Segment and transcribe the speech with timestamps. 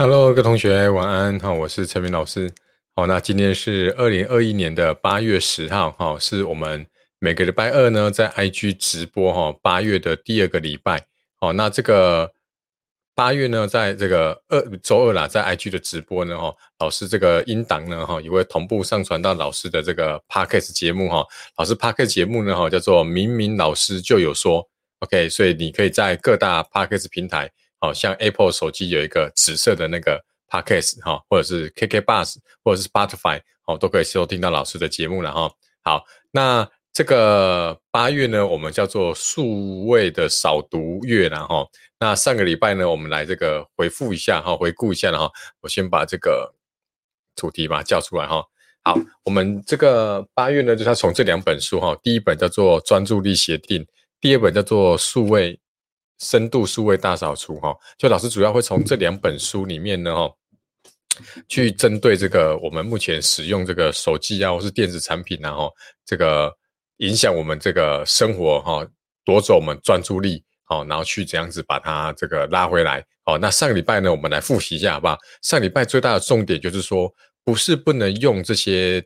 [0.00, 2.48] Hello，各位同学晚安哈，我是陈明老师。
[2.94, 6.86] 好，那今天是二零二一年的八月十号哈，是我们
[7.18, 11.04] 每个礼拜二呢在 IG 直播哈，八月的第二个礼拜。
[11.40, 12.32] 好，那这个
[13.12, 21.26] 八月呢，在这个二周二啦，在 IG 的直播呢哈，老师这个音档呢哈，也会同步上传到老师的这个 Podcast 节目哈。
[21.56, 24.64] 老师 Podcast 节目呢哈，叫做明明老师就有说
[25.00, 27.50] ，OK，所以你可以在各大 Podcast 平台。
[27.80, 35.50] 好像 Apple 手机有一个紫色的那个 Podcast 哈，或者是 KK Bus 或者是 Spotify 哦，都可以收听到老师的节目了哈。
[35.82, 41.66] 好，那这个八月呢，我们叫做数位的扫读月了哈。
[42.00, 45.30] 那上个礼拜呢，我们来这个回复一下哈，回顾一下了哈。
[45.60, 46.52] 我先把这个
[47.36, 48.42] 主题把它叫出来哈。
[48.82, 53.86] 好，我们这个八月呢，就是从这两本书哈，第一本叫做专注力协定，
[54.20, 55.60] 第二本叫做数位。
[56.18, 60.34] 深度数位大扫除，哈，就老师主要会从这两本书里面呢，哈，
[61.46, 65.70] 去针对这个我们目前使用这个手机啊，或是电子产品啊，哈，
[66.04, 66.52] 这个
[66.98, 68.86] 影响我们这个生活，哈，
[69.24, 75.16] 夺走我们专注力，好，然后去这样子把它这个拉回来，好，那上个礼拜呢，我们来复习一下，好不好？
[75.42, 77.12] 上礼拜最大的重点就是说，
[77.44, 79.00] 不是不能用这些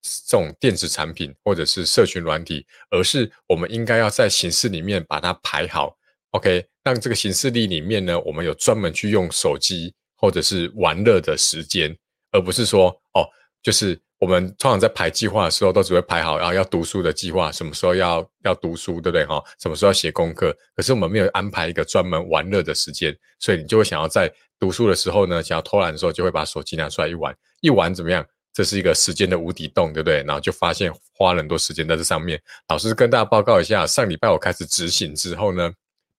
[0.00, 5.94] 这种电子产品或者是社群软体，而是我们应该要在形式里面把它排好。
[6.34, 11.96] OK，让这个形式力里面呢，我们有专门去用手机或者是玩乐的时间，
[12.32, 13.24] 而不是说哦，
[13.62, 19.40] 就是我们通常在排计划的时候，都只会排好，然后要读书的计划，什么时候要要读书，对不对哈？
[19.60, 20.52] 什么时候要写功课？
[20.74, 28.26] 可是我们没有安排一个专门玩乐的时间，所以你就会想要在读书的时候呢，想要偷懒的时候，就会把手机拿出来一玩，一玩怎么样？
[28.52, 30.24] 这是一个时间的无底洞，对不对？
[30.24, 32.42] 然后就发现花了很多时间在这上面。
[32.70, 35.72] 老师跟大家报告一下，上礼拜我开始执行之后呢。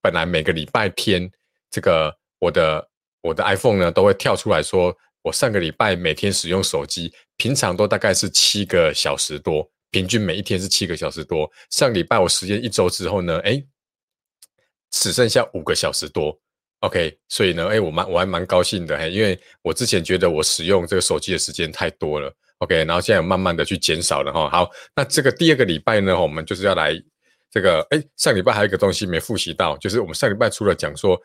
[0.05, 1.27] 本来每个礼拜天，
[1.71, 2.89] 这个我的
[3.21, 11.51] 我的 iPhone 呢都会跳出来说，我上个礼拜每天使用手机，平常都大概是七个小时多，平均每一天是七个小时多。
[11.71, 13.59] 上礼拜我时间一周之后呢，哎，
[14.91, 16.39] 只剩下五个小时多。
[16.81, 22.31] OK，所以呢，哎，我蛮我还蛮高兴的，嘿，因为我之前觉得我使用这个手机的时间太多了。
[22.59, 24.47] OK，然后现在慢慢的去减少了哈。
[24.51, 26.93] 好，那这个第二个礼拜呢，我们就是要来。
[27.55, 31.17] 这个哎，上礼拜还有一个东西没复习到，就是我们上礼拜除了讲说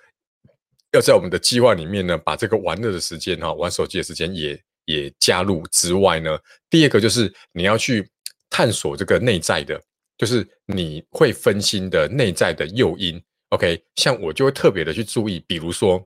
[0.92, 6.38] 要在我们的计划里面呢，把这个玩乐的时间哈，玩手机的时间也也加入之外呢，
[6.70, 8.08] 第二个就是你要去
[8.48, 9.82] 探索这个内在的，
[10.16, 13.20] 就是你会分心的内在的诱因。
[13.48, 16.00] OK，像我就会特别的去注意，比如说，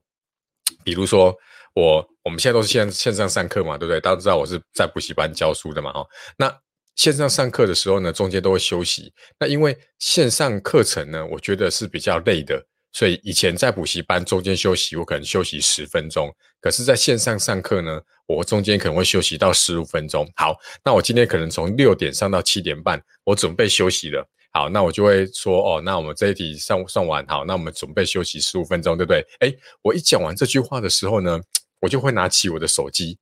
[0.83, 1.37] 比如说
[1.75, 4.01] 我我们现在都是线线上上课嘛，对不对？
[4.01, 6.06] 大家知道我是在补习班教书的嘛，哈，
[6.39, 6.64] 那。
[6.97, 9.12] 线上上课的时候呢，中间都会休息。
[9.38, 16.34] 那因为线上课程呢，我觉得是比较累的，所以以前在补习班中间休息，我可能休息十分钟。
[16.60, 20.27] 可是在线上上课呢，我中间可能会休息到十五分钟。
[20.37, 24.26] 好，那我今天可能从六点上到七点半，我准备休息了。
[24.53, 29.26] 好，那我就会说，哦，那我们这一题上上完，好，那我们准备休息十五分钟，对不对？
[29.41, 31.41] 哎，我一讲完这句话的时候呢，
[31.81, 33.19] 我就会拿起我的手机，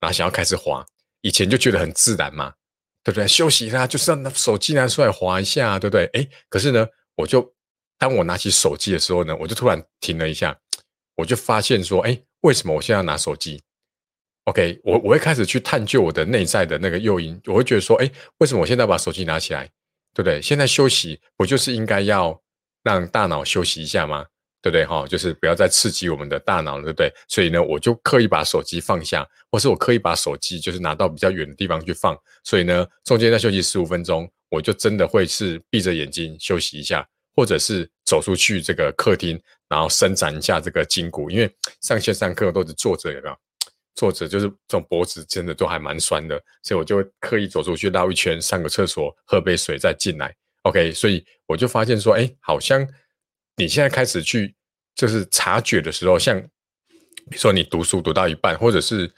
[0.00, 0.84] 然后想要开始滑。
[1.20, 2.52] 以前就觉得很自然嘛。
[3.04, 3.28] 对不对？
[3.28, 6.06] 休息啦，就是要拿手机拿出来划一下，对不对？
[6.14, 6.84] 哎，可是呢，
[7.14, 7.54] 我就
[7.98, 10.58] 当我拿起手机的时候呢，我就突然停了一下，
[11.14, 13.62] 我就发现说，哎，为什么我现在要拿手机
[14.44, 19.70] ？OK，我我会开始去探究我的内在的那个诱因，我会觉得说，哎，为什么我现在把手机拿起来？
[20.14, 20.40] 对不对？
[20.40, 22.40] 现在休息不就是应该要
[22.82, 24.24] 让大脑休息一下吗？
[24.64, 25.06] 对不对哈？
[25.06, 27.12] 就是不要再刺激我们的大脑了，对不对？
[27.28, 32.18] 所以呢，我就刻意把手机放下，或是我刻意把手机就是拿到比较远的地方去放。
[32.44, 39.38] 所以呢，中间再休息十五分钟，我就真的会是闭着眼睛休息一下，或者是走出去这个客厅，
[39.68, 41.30] 然后伸展一下这个筋骨。
[41.30, 43.36] 因为上线上课都是坐着，有没有？
[43.94, 50.34] 坐着就是这种脖子真的都还蛮酸的，所以我就刻意走出去绕一圈，上个厕所，喝杯水再进来。
[50.62, 52.88] OK，所以我就发现说，哎，好像。
[53.56, 54.54] 你现在开始去
[54.94, 56.40] 就是察觉的时候，像
[57.30, 59.12] 比如说你读书读到一半，或者是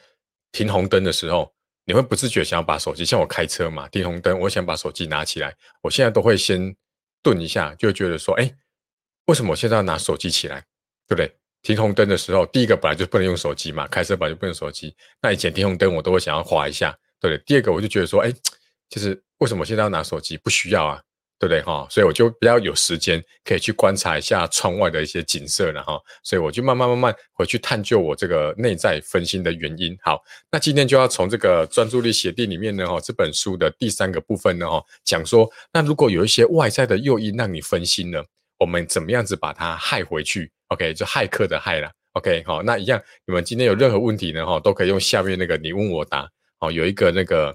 [0.53, 1.53] 停红灯的时候，
[1.85, 6.75] 你会不自觉想要把手机，像我开车嘛，停红灯，我想把手机拿起来，我现在都会先
[7.23, 8.53] 顿一下，就觉得说，哎，
[9.27, 10.61] 为什么我现在要拿手机起来，
[11.07, 11.35] 对不对？
[11.63, 17.43] 停红灯的时候，第一个本来就不能用手机嘛，开车本来就不能手机，那以前停红灯我都会想要划一下，对不对？
[17.45, 18.33] 第二个我就觉得说，哎，
[18.89, 20.37] 就是为什么现在要拿手机？
[20.37, 21.03] 不需要啊。
[21.39, 21.87] 对不对哈？
[21.91, 26.01] 所以我就比较有时间可以去观察一下窗外的一些景色了哈。
[26.23, 29.97] 所以我就慢慢慢慢回去探究我这个内在分心的原因。
[30.03, 38.23] 好，那今天就要从这个专注力协定里面呢哈，这本书的第三个部分呢哈，讲说那如果有一些外在的诱因让你分心呢，
[38.59, 41.91] 我们怎么样子把它害回去？OK，就骇客的害了。
[42.13, 44.47] OK，好，那一样，你们今天有任何问题呢？
[44.47, 46.27] 哈，都可以用下面那个你问我答，
[46.59, 47.55] 好，有一个那个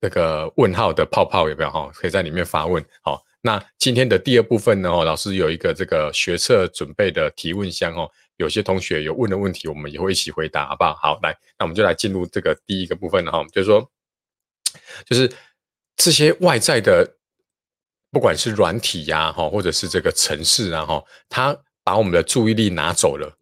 [0.00, 1.70] 那个问号的泡泡有没有？
[1.70, 2.84] 哈，可以在里面发问。
[3.02, 4.90] 好，那今天的第二部分呢？
[4.90, 10.94] 哦，老师有一个这个学测准备的提问箱哦，有些同学有问的问题，我们也会一起回答，好不好？
[10.94, 13.90] 好，来，那我们就来进入这个第一个部分了哈，就是说，
[15.04, 15.30] 就是
[15.96, 17.16] 这些外在的，
[18.10, 23.36] 不管是软体呀，哈，或者是这个城市啊，哈，它把我们的注意力拿走了。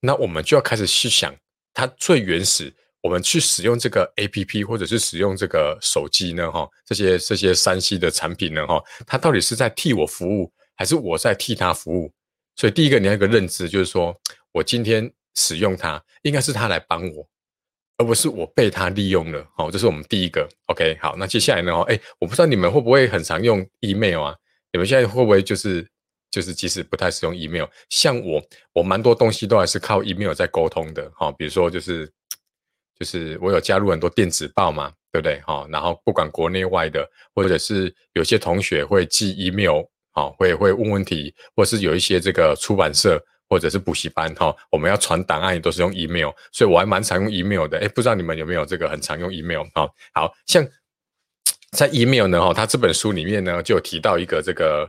[0.00, 1.34] 那我们就要开始去想，
[1.74, 2.72] 它最原始，
[3.02, 12.12] 我们去使用这个 A P P 或者是使用这个手机呢，哈，这些这些三 C 的产品呢，哈，它到底是在替我服务，还是我在替它服务？
[12.56, 14.14] 所以第一个你要一个认知，就是说
[14.52, 17.26] 我今天使用它，应该是它来帮我，
[17.96, 19.46] 而不是我被它利用了。
[19.56, 20.48] 好，这是我们第一个。
[20.66, 21.72] OK，好，那接下来呢？
[21.72, 24.36] 哦，哎，我不知道你们会不会很常用 email 啊？
[24.72, 25.86] 你们现在会不会就是？
[26.30, 28.40] 就是即使不太使用 email，像我，
[28.72, 32.08] 我蛮多东西都还是靠 email 在沟通的，哈，比如说就是
[33.00, 37.04] 就是我有加入很多电子报嘛，对不对，哈，然后不管国内外的，
[37.34, 39.82] 或者是有些同学会寄 email，
[40.12, 43.18] 哈，会会问问题，或是有一些这个出版社
[43.48, 50.62] 或者是补习班，哈，我们要传档案都是用 email，所以我还蛮常用 email 的，哎，不知道你们有没有这个很常用 email，哈，好像
[51.72, 54.88] 在 email 呢，哈，他这本书里面呢就有提到一个这个。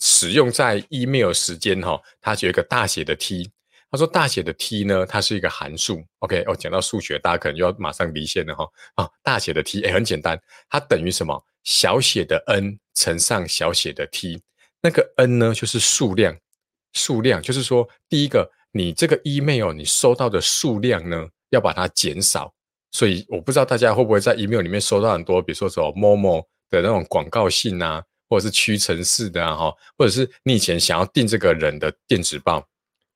[0.00, 3.50] 使用在 email 时间哈，它有一个大写的 T。
[3.90, 6.02] 他说大写的 T 呢，它是一个函数。
[6.18, 8.66] OK，哦，讲到数学，大家可能就要马上离线了哈。
[8.94, 11.42] 啊，大写的 T，哎，很简单，它等于什么？
[11.64, 14.40] 小写的 n 乘上小写的 t，
[14.80, 16.34] 那个 n 呢就是数量，
[16.94, 22.50] 数量就是说，第一个，你这个 email 你收到的数量呢，要把它减少。
[22.92, 28.02] 所以我不知道大家会不会在 email 里面收到很多，比如说什么某某的那种广告信啊。
[28.30, 32.62] 或者是屈臣氏的啊，哈，或者是你以前想要订这个人的电子报，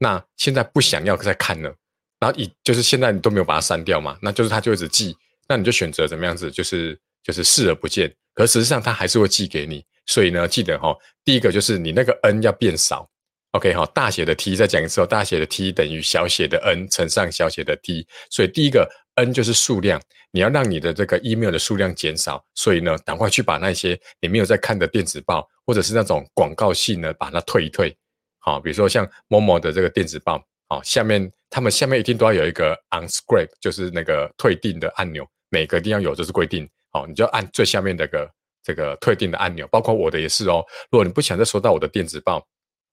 [0.02, 1.72] 那现在不想要再看了，
[2.19, 5.16] 然后以就是现在你都没有把它删掉嘛，那就是他就一直寄，
[5.49, 10.93] 那你就选择怎么样子，就是就是视而不见，可实际上他还是会寄给你，所以呢，记得哈，
[11.25, 13.08] 第一个就是你那个 n 要变少
[13.52, 20.02] ，OK 哈，大写的 T 再讲一次哦，大写的 T 等于小写的 n 乘上小写的 t，所以第一个 n 就是数量。
[20.34, 27.94] 你要让你的这个 email 的数量减少，所以呢，赶快去把那些你没有在看的电子报，或者是那种广告信呢，把它退一退。
[28.44, 36.68] 好，比如说像某某的这个电子报，好，下面他们下面一定都要有一个 unscript，就是那个退订的按钮，每个地方有，这是规定。
[36.90, 38.30] 好，你就按最下面那个
[38.62, 40.62] 这个退订的按钮，包括我的也是哦。
[40.90, 42.40] 如果你不想再收到我的电子报，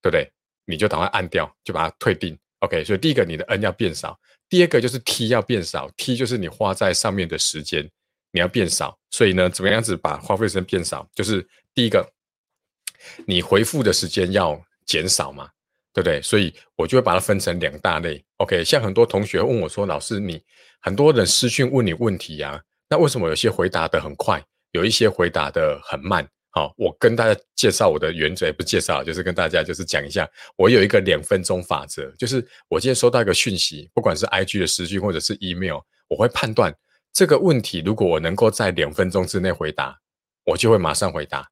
[0.01, 0.31] 对不对？
[0.65, 2.37] 你就赶快按掉，就把它退订。
[2.59, 4.17] OK，所以第一个你的 N 要变少。
[4.47, 7.89] 第二个就是 T 要变少，T 就是你花在上面的时间
[8.31, 11.07] 你要变少，所以呢，怎么样子把花费时间变少？
[11.15, 12.07] 就是第一个，
[13.25, 14.59] 你回复的时间要
[14.89, 15.47] 减少嘛，
[15.93, 16.19] 对不对？
[16.21, 18.21] 所以我就会把它分成两大类。
[18.37, 20.41] OK，像很多同学问我说：“老师，你
[20.81, 22.59] 很多人私讯问你问题呀，
[22.89, 30.27] 那为什么有些回答的很快，有一些回答的很慢？”好，我跟大家介绍我的原则，不介绍，就是跟大家就是讲一下，
[30.57, 35.77] 我有一个两分钟法则，就是我今天收到一个讯息，不管是 IG 的私讯或者是 email，
[36.07, 36.73] 我会判断
[37.13, 39.95] 这个问题，如果我能够在两分钟之内回答，
[40.43, 41.47] 我就会马上回答。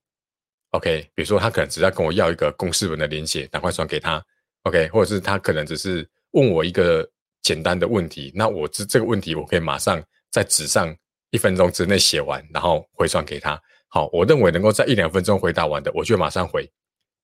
[0.72, 4.24] OK，比如说他可能只要跟我要一个公式文的连接，赶快传给他。
[4.64, 7.10] OK，或者是他可能只是问我一个
[7.42, 10.94] 简单的问题，那我这这个问题我可以马上在纸上
[11.32, 13.60] 一分钟之内写完，然后回传给他。
[13.88, 16.70] 好，我认为能够在一两分钟回答完的，我就马上回。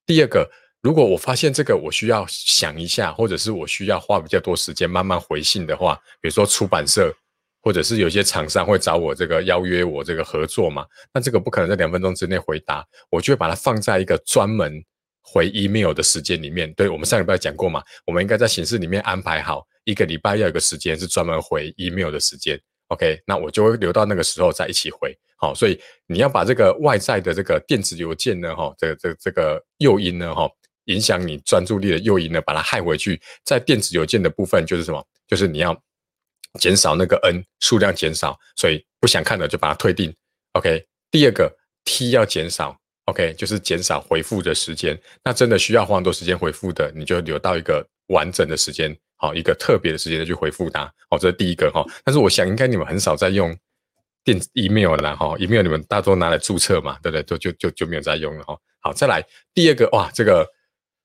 [0.05, 0.49] 第二个，
[0.81, 7.13] 如果我发现这个我需要想一下，或者是我需要花比较多时间慢慢回信的话，比如说出版社，
[7.63, 14.83] 或者是有些厂商会找我这个邀约我这个合作嘛，那这个不可能在两分钟之内回答，我就会把它放在一个专门
[15.21, 16.71] 回 email 的时间里面。
[16.73, 22.59] 对我们上礼拜讲过嘛，我们应该在形式里面安排好一个礼拜要有个时间是专门回 email 的时间。
[22.89, 25.17] OK，那我就会留到那个时候再一起回。
[25.37, 30.49] 好，所以你要把这个外在的这个电子邮件呢，哈，这个这个这个诱因呢，哈，
[30.85, 33.19] 影响你专注力的诱因呢，把它害回去。
[33.43, 35.03] 在电子邮件的部分就是什么？
[35.27, 35.75] 就是你要
[36.59, 40.13] 减少那个 n 数量减少，所以不想看的就把它退订。
[40.53, 41.51] OK，第二个
[41.83, 44.99] t 要减少，OK，就是减少回复的时间。
[45.23, 48.95] 那真的需要花很多时间回复的，你就留到一个完整的时间。
[49.15, 50.85] 好，一个特别的时间再去回复它。
[51.09, 51.83] 好，这是第一个哈。
[52.03, 53.57] 但是我想，应该你们很少在用
[54.23, 55.35] 电子 email 了哈。
[55.39, 57.23] email 你们大多拿来注册嘛，对不对？
[57.23, 58.57] 就就就就没有在用了哈。
[58.81, 60.45] 好，再来第二个哇，这个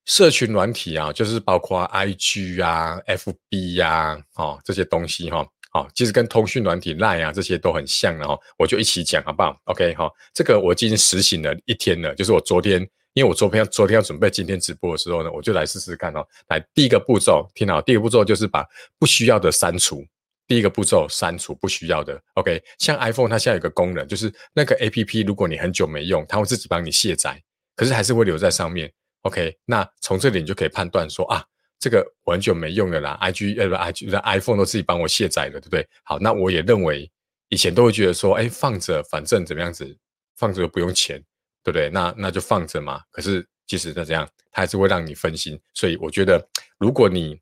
[0.08, 5.46] 社群软体啊，就是包括 IG 啊、FB 呀，哦这些东西哈。
[5.70, 8.36] 好，其实跟通讯软体 Line 啊这些都很像的哈。
[8.58, 10.10] 我就一起讲好不好？OK 哈。
[10.32, 12.88] 这个我已经实行了一天了，就是我昨天。
[13.14, 16.24] 因为我昨天昨天要准备今天直播的时候呢，我就来试试看哦。
[16.48, 18.64] 来，第一个步骤，听好，第一个步骤就是把
[18.96, 20.04] 不需要的删除。
[20.46, 22.18] 第一个步骤，删除不需要的。
[22.34, 27.42] OK，像 iPhone 它现在有个功能，就是那个 APP 如果你很久没用，它会自己帮你卸载，
[27.74, 28.90] 可是还是会留在上面。
[29.28, 31.44] OK，那从这里你就可以判断说啊，
[31.78, 35.86] 这个我很久没用了啦，IG 呃不 IG 的 iPhone 都自己帮我卸载了，对不对？
[36.02, 37.10] 好，那我也认为
[37.50, 39.94] 以前都会觉得说，哎，放着反正怎么样子，
[40.36, 41.22] 放着又不用钱，
[41.62, 41.90] 对不对？
[41.90, 43.02] 那那就放着嘛。
[43.10, 45.60] 可是即使再这样，它还是会让你分心。
[45.74, 46.42] 所以我觉得，
[46.78, 47.38] 如果你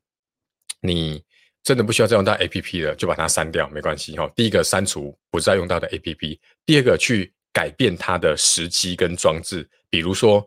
[0.81, 1.23] 你
[1.63, 4.29] 真的不需要再用到 A P P 了，就把它删掉，没关系哈。
[4.35, 9.65] 第一个删除不再用到的 A P P，第二个去改变它的时机跟装置。
[9.89, 10.45] 比如说，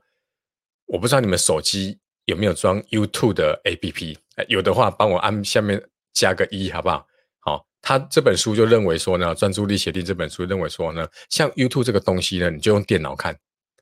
[0.90, 4.18] 我不知道你们手机有没有装 YouTube 的 A P P，
[4.49, 5.80] 有的话帮我按下面
[6.12, 7.06] 加个一，好不好？
[7.38, 13.37] 好，他这本书就认为说呢，专注力协定这本书认为说呢，像 YouTube 这个东西呢，你就用电脑看，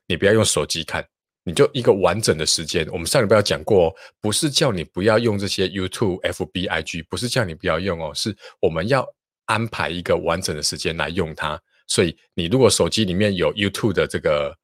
[0.05, 1.03] 你不要用手机看。
[1.45, 9.07] 你就一个完整的时间，我们上礼拜讲过，不是叫你不要用这些 YouTube、FB、IG，不是叫你不要用哦，是我们要
[9.45, 11.59] 安排一个完整的时间来用它。
[11.87, 14.55] 所以你如果手机里面有 YouTube 的这个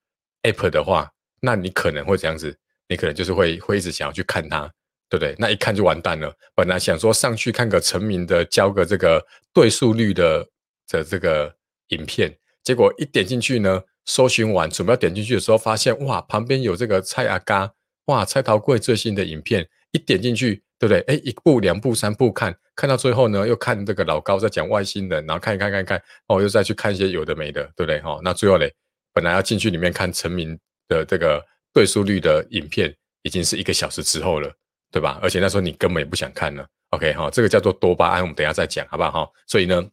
[0.44, 1.10] App 的话，
[1.46, 2.54] 那你可能会这样子，
[2.90, 4.62] 你可能就是会会一直想要去看它，
[5.08, 5.36] 对不对？
[5.38, 6.36] 那一看就完蛋了。
[6.56, 9.24] 本来想说上去看个成名的教个这个
[9.54, 10.46] 对数率的
[10.90, 11.56] 的这个
[11.90, 13.82] 影片，结果一点进去呢。
[14.08, 17.74] 搜寻完，准备要点进去的时候，发现哇，旁边有这个蔡阿嘎，
[18.06, 21.00] 哇，蔡桃贵最新的影片，一点进去，对不对？
[21.08, 28.00] 哎，一部、两部、三部看，看到最后呢，又看这个老高在讲外星人，然后看一看，看一看，哦，又再去看一些有的没的，对不对？
[28.02, 28.72] 哈，那最后嘞，
[29.12, 30.56] 本来要进去里面看成名
[30.88, 34.52] 的这个对数率的影片，已经是一个小时之后了，
[34.92, 35.20] 对吧？
[35.22, 36.68] 而且那时候你根本也不想看了。
[36.92, 39.12] OK，哈，这个叫做多巴胺，我们等下再讲，好不好？
[39.26, 39.84] 哈，所以呢。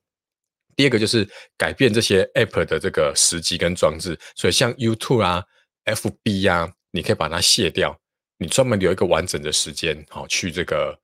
[0.75, 5.45] 第二个就是改变这些 App 的这个时机跟装置，所以像 YouTube 啊、
[5.85, 7.95] FB 啊，你可以把它卸掉，
[8.39, 10.99] 你专门留一个完整的时间，好去这个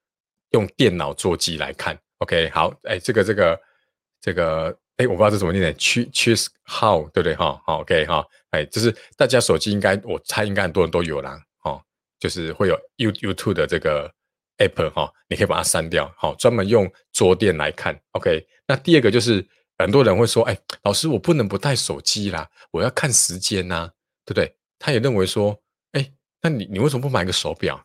[0.53, 1.95] 用电脑座机来看。
[2.21, 3.61] OK，好，哎，这个这个
[4.23, 7.35] 这个，哎，我不知道这怎么念的，cheese how 对不对？
[7.35, 11.83] 哈，好，OK，哈，哎，就是大家手机应该，我猜应该很多人都有啦，哦，
[12.21, 14.13] 就是会有 You YouTube 的这个
[14.59, 17.99] App 哈，你可以把它删掉，好，专门用桌垫来看。
[18.13, 19.45] OK，那第二个就是。
[19.81, 23.89] 很多人会说：“哎，老师，我不能不带手机啦，我要看时间呐，
[24.25, 25.57] 对不对？”他也认为说
[25.95, 26.11] ：“哎，
[26.43, 27.81] 那你你为什么不买个手表？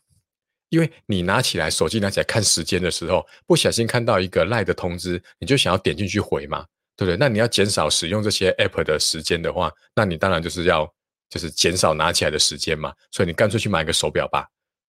[0.70, 7.18] 因为你拿起来手机拿起来看时间的时候，不小心看到一个赖的通知，你就想要点进去回嘛，对不对？
[7.18, 10.88] 那你要减少使用这些 app 的时间的话，那你当然就是要
[11.30, 12.94] 就是减少拿起来的时间嘛。
[13.12, 14.48] 所以你干脆去买个手表吧。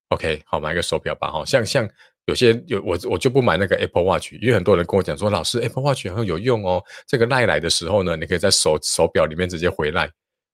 [0.08, 1.30] OK，好，买个手表吧。
[1.30, 1.88] 哈，像像。
[2.26, 6.82] 有些有我我就不买那个 Apple Watch，因为很多人跟我讲说，老师 Apple Watch 很有用哦。
[7.06, 10.10] 这个赖来的时候呢，你可以在手手表里面直接回来。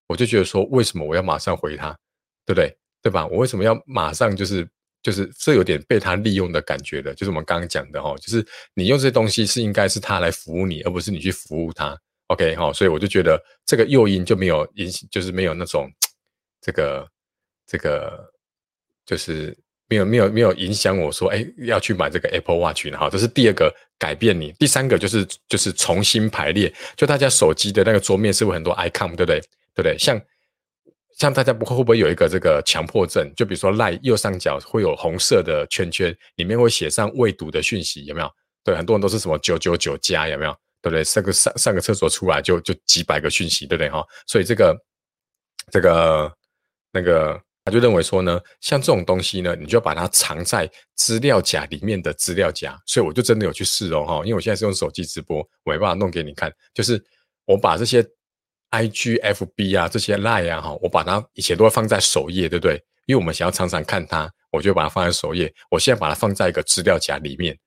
[0.09, 1.97] 我就觉得说，为什么我要马上回他，
[2.45, 2.76] 对不对？
[3.02, 3.25] 对吧？
[3.28, 4.69] 我为什么要马上就是
[5.02, 7.14] 就是这有点被他利用的感觉的？
[7.14, 11.99] 就是我们刚刚讲的哈，就是你用这些东西是应该是他来服务你，而不是你去服务他。
[12.28, 15.90] OK 哈，所以我就觉得这个诱因就没有引，就是没有那种
[16.61, 17.09] 这个
[17.66, 18.30] 这个
[19.04, 19.57] 就是。
[19.92, 22.97] 没有没有没有影响我说，哎，要去买这个 Apple Watch 呢？
[22.97, 24.52] 哈，这是第二个改变你。
[24.52, 29.40] 第三个就是就是重新排列，就大家手机的那个桌面是不是很多 icon，对不对？
[29.40, 29.99] 对不对？
[29.99, 30.16] 像
[31.21, 33.31] 像大家不会会不会有一个这个强迫症？
[33.37, 38.31] 就比如说赖右上角会有红色的圈圈，里面会写上未读的讯息，有没有？
[38.65, 40.53] 对，很多人都是什么九九九加，有没有？
[40.81, 41.05] 对不对？
[41.05, 43.91] 上个上上个厕所出来就就几百个讯息，对不对？
[43.91, 44.75] 哈，所以这个
[45.71, 46.33] 这个
[46.91, 47.39] 那个。
[47.62, 52.75] 他就认为说呢，像这种东西呢，你就把它藏在资料夹里面的资料夹。
[52.87, 56.50] 所以我就真的有去试哦，哈，因为我现在是用手机直播，我没办法弄给你看。
[56.73, 57.00] 就是
[57.45, 58.03] 我把这些
[58.71, 62.83] I G F B 啊，这些 Line 啊，哈，我把它以前都会放在首页，对不对？
[63.07, 65.53] 因为我们想要常常看它，我就把它放在首页。
[65.71, 67.59] 我现在把它放在一个资料夹里面，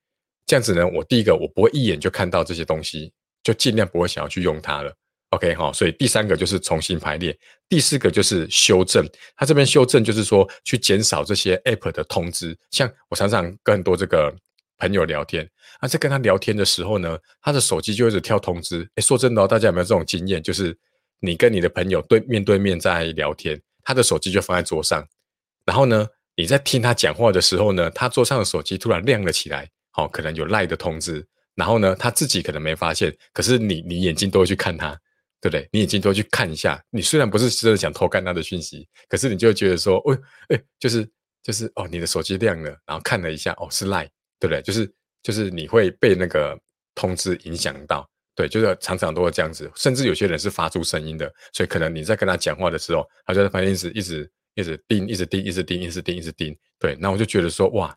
[0.46, 3.12] 这样子呢，我第一个我不会一眼就看到这些东西，
[3.44, 4.94] 就尽量不会想要去用它了。
[5.32, 7.36] OK 哈，所以第三个就是重新排列，
[7.68, 9.04] 第四个就是修正。
[9.36, 12.56] 他这边修正就是说去减少这些 App 的通知。
[12.70, 14.34] 像我常常跟很多这个
[14.78, 15.44] 朋友聊天，
[15.80, 18.88] 啊，在跟他聊天的时候呢，他的手机就一直跳通知。
[18.96, 20.42] 哎，说真的哦，大家有没有这种经验？
[20.42, 20.78] 就是
[21.24, 25.04] 你跟你的朋友对面对面在聊天，他的手机就放在桌上，
[25.66, 31.26] 然后呢，你在听他讲话的时候呢，他桌上的手机突然亮了起来，好，可能有赖的通知。
[31.56, 35.00] 然后呢，他自己可能没发现，可是你你眼睛都会去看他。
[35.44, 35.68] 对不对？
[35.74, 36.82] 你眼睛都会去看一下。
[36.90, 41.06] 你虽然不是真的想偷看他的讯息，可是你就会觉得说，哦，哎，就是
[41.44, 44.06] 就是哦，你的手机亮了，然后看了一下，哦，是赖，
[44.40, 44.62] 对不对？
[44.62, 44.90] 就是
[45.22, 46.58] 就是你会被那个
[46.96, 49.72] 通知影响到，对，就是常常都会这样子。
[49.76, 56.58] 甚至有些人是发出声音的，所以可能你在跟他讲话的时候，他就在旁边一直一直一直盯，一直盯，一直盯，一直盯，一直盯。
[56.80, 57.96] 对，那我就觉得说，哇，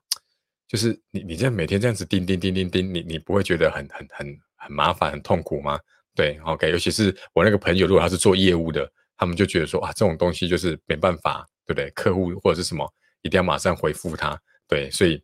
[0.68, 5.78] 就是你你这样每天这样子盯盯盯盯盯，你你不会觉得很很很很麻烦、很痛苦吗？
[6.14, 11.90] 对，OK，尤其是我那个朋友，如果他是做业务的，他们就觉得说，啊，这种东西就是没办法，对不对？
[11.90, 12.86] 客户或者是什么，
[13.22, 14.38] 一定要马上回复他。
[14.68, 15.22] 对，所以。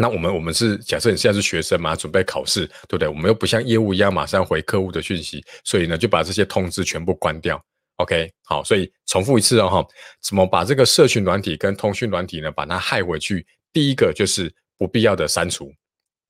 [0.00, 3.06] 那我们我们是假设你现在是学生嘛，准备考试，对不对？
[3.08, 7.62] 我们又不像业务一样马上回客户的讯息，所以呢就把这些通知全部关掉。
[7.96, 9.88] OK，好，所以重复一次哦哈，
[10.22, 13.46] 怎么把这个社群软体跟通讯软体呢把它害回去？
[13.72, 15.70] 第一个就是不必要的删除，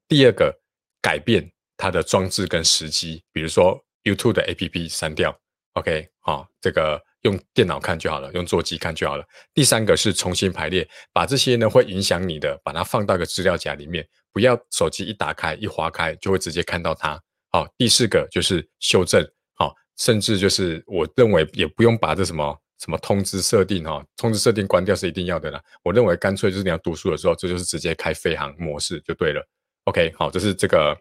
[0.09, 0.53] 第二个
[1.01, 5.35] 改变它的装置跟时机，比如说 YouTube 的 APP 删掉。
[5.75, 7.01] OK，好，这个。
[7.23, 9.25] 用电脑看就好了，用座机看就好了。
[9.53, 17.21] 第三个是重新排列，把这些呢会影响你的，把它放到一个资料夹里面，不要手机一打开一划开就会直接看到它。
[17.53, 19.23] 好，第四个就是修正，
[19.55, 25.63] 好，甚至就是我认为也不用把这什么什么通知设定哈，通知设定关掉是一定要的啦。
[25.83, 29.47] 我认为干脆就是你要读书的时候，这就是直接开飞行模式就对了。
[29.85, 30.97] OK，好，这是这个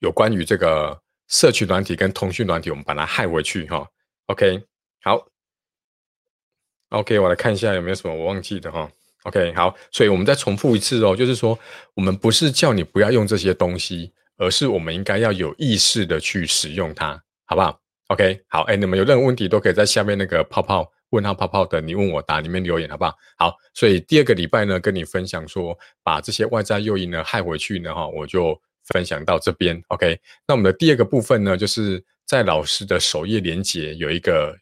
[0.00, 3.86] 有关于这个社区软体跟通讯软体，我们把它害回去哈。
[4.28, 4.62] OK，
[5.02, 5.28] 好
[6.88, 8.90] ，OK，我来看一下有没有什么我忘记的哈。
[9.24, 11.58] OK，好，所以我们再重复一次哦，就是说，
[11.92, 17.78] 我们不是叫你不要用这些东西，而是我们应该要有意识的去使用它，好不好
[18.08, 23.14] ？OK，好，哎，你们有任何问题都可以在下面那个泡泡问号泡泡的你问我答里面留言，好不好？
[23.36, 29.82] 好，所以第二个礼拜呢，跟你分享说，把这些外在诱因呢害回去呢，哈，我就分享到这边。
[29.88, 32.02] OK，那我们的第二个部分呢，就是。
[32.26, 34.56] 在老师的首页连接有一个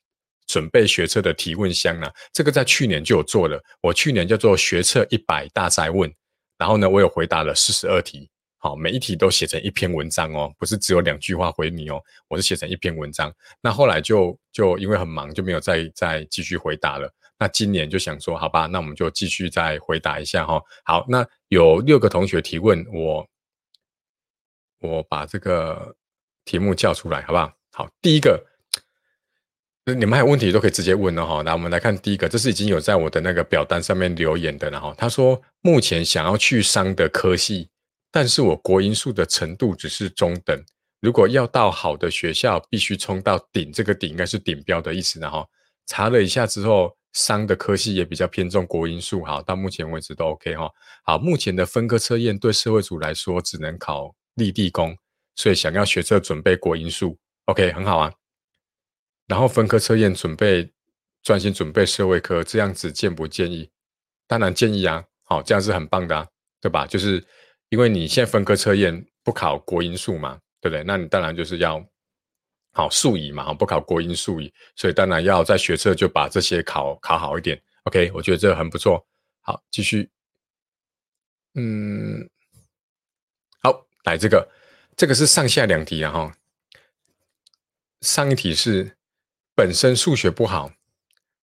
[0.47, 3.62] 准备学测的提问箱呢，这个在去年就有做了。
[3.81, 6.12] 我去年叫做学测一百大灾问，
[6.59, 8.28] 然后呢，我有回答了四十二题，
[8.59, 13.33] 好，每一题都写成一篇文章哦，不是只有两句话回你哦，我是写成一篇文章。
[13.61, 17.09] 那后来就就因为很忙，就没有再再继续回答了。
[17.38, 20.61] 那今年就想说，好吧，那我们就继续再回答一下哈。
[20.85, 23.26] 好，那有六个同学提问，我
[24.81, 25.95] 我把这个。
[26.45, 27.52] 题目叫出来，好不好？
[27.75, 28.45] 好，第一个，
[29.87, 31.41] 你们还有问题都可以直接问了哈。
[31.41, 37.71] 那我们来看第一个，这是已经有在我的那个表单上面留言的，然后他说目前想要去商的科系，
[38.11, 40.63] 但是我国音数的程度只是中等，
[41.00, 45.49] 如果要到好的学校，必须冲到顶，这个顶应该是顶标的意思，然后
[45.87, 50.71] 查了一下之后，商的科系也比较偏重国音数，好，到目前为止都 OK 哈。
[51.04, 54.95] 好，目前的分科测验对社会组来说只能考立地工。
[55.35, 58.13] 所以想要学测准备国音数，OK，很好啊。
[59.26, 60.73] 然后分科测验准备
[61.23, 63.71] 专心准备社会科，这样子建不建议？
[64.26, 66.26] 当然建议啊，好，这样是很棒的啊，
[66.61, 66.87] 对吧？
[66.87, 67.25] 就是
[67.69, 70.83] 因为你现在分科测验不考国音数嘛，对不对？
[70.85, 71.83] 那你当然就是要
[72.73, 77.61] 好数乙嘛，不考国音数乙，所以当然要在学测就把这些考考好一点。
[77.85, 79.07] OK，我觉得这很不错。
[79.41, 80.11] 好，继续。
[81.55, 82.28] 嗯，
[83.63, 84.49] 好，来这个。
[84.97, 86.37] 这个是上下两题啊，哈。
[88.02, 88.97] 上一题是
[89.54, 90.71] 本身数学不好，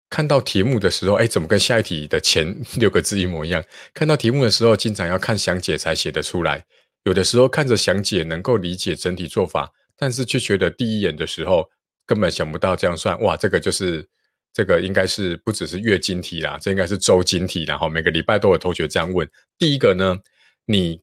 [0.10, 3.64] 看到题目的时候，哎，怎么跟下一题的前 六个字一模一样？
[3.94, 6.64] 看到题目的时候，经常要看详解才写得出来。
[7.06, 11.68] 有的时候看着详解能够理解整体做法，但是却觉得第一眼的时候
[12.06, 13.20] 根本想不到这样算。
[13.22, 14.08] 哇，这个就是
[14.54, 19.28] 这个应该是不只是月经题啦，这应该是周经题然后每个礼拜都有同学这样问。
[19.58, 20.18] 第一个呢，
[20.66, 21.02] 你。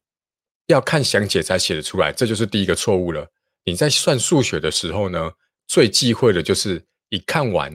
[0.67, 3.25] 要看详解才写得出来，这就是第一个错误了。
[3.63, 5.31] 你在算数学的时候呢，
[5.67, 7.71] 最忌讳的就是一看完，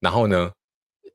[0.00, 0.50] 然后呢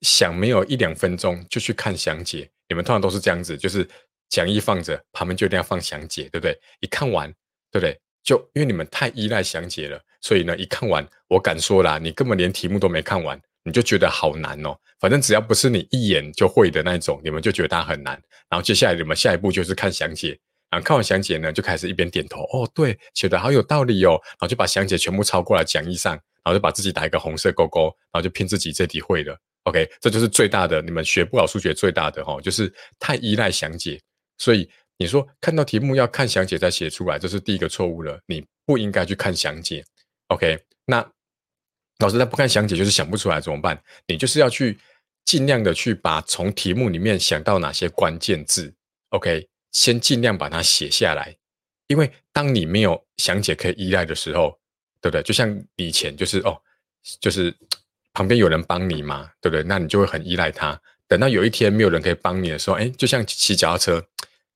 [0.01, 2.49] 想没有一两分钟就去看详解。
[2.69, 3.87] 你们通常都是这样子，就是
[4.29, 6.57] 讲义放着，旁边就一定要放详解，对不对？
[6.79, 7.29] 一看完，
[7.71, 7.99] 对不对？
[8.23, 14.77] 就因为你们太依赖详解了，所以呢，一看完，我敢说啦，你根本连题目都没看完，你就觉得好难哦。
[14.99, 18.13] 反正只要不是你一眼就会的那种，你们就觉得它很难。
[18.47, 20.39] 然后接下来你们下一步就是看详解。
[20.71, 24.11] 然后看完详解呢，就开始一边点头，哦，对，写的好有道理哦。
[24.11, 29.37] 然后就把详解全部抄过来讲义上，然后就把自己打一个红色勾勾，然后就骗自己这题会了。
[29.65, 34.01] OK，这就是最大的你们学不好数学最大的哈，就是太依赖详解。
[34.37, 38.17] 所以你说看到题目要看详解再写出来，这是第一个错误了。
[38.25, 39.83] 你不应该去看详解。
[40.29, 41.05] OK，那
[41.99, 43.77] 老师他不看详解就是想不出来怎么办？
[44.07, 44.79] 你就是要去
[45.25, 48.73] 尽量的去把从题目里面想到哪些关键字。
[49.09, 49.50] OK。
[49.71, 51.35] 先尽量把它写下来，
[51.87, 54.57] 因为当你没有详解可以依赖的时候，
[55.01, 55.23] 对不对？
[55.23, 56.59] 就像以前就是哦，
[57.19, 57.55] 就是
[58.13, 59.63] 旁边有人帮你嘛，对不对？
[59.63, 60.79] 那你就会很依赖他。
[61.07, 63.93] 等到有一天没有人可以帮你的时候，哎，就像骑脚踏车，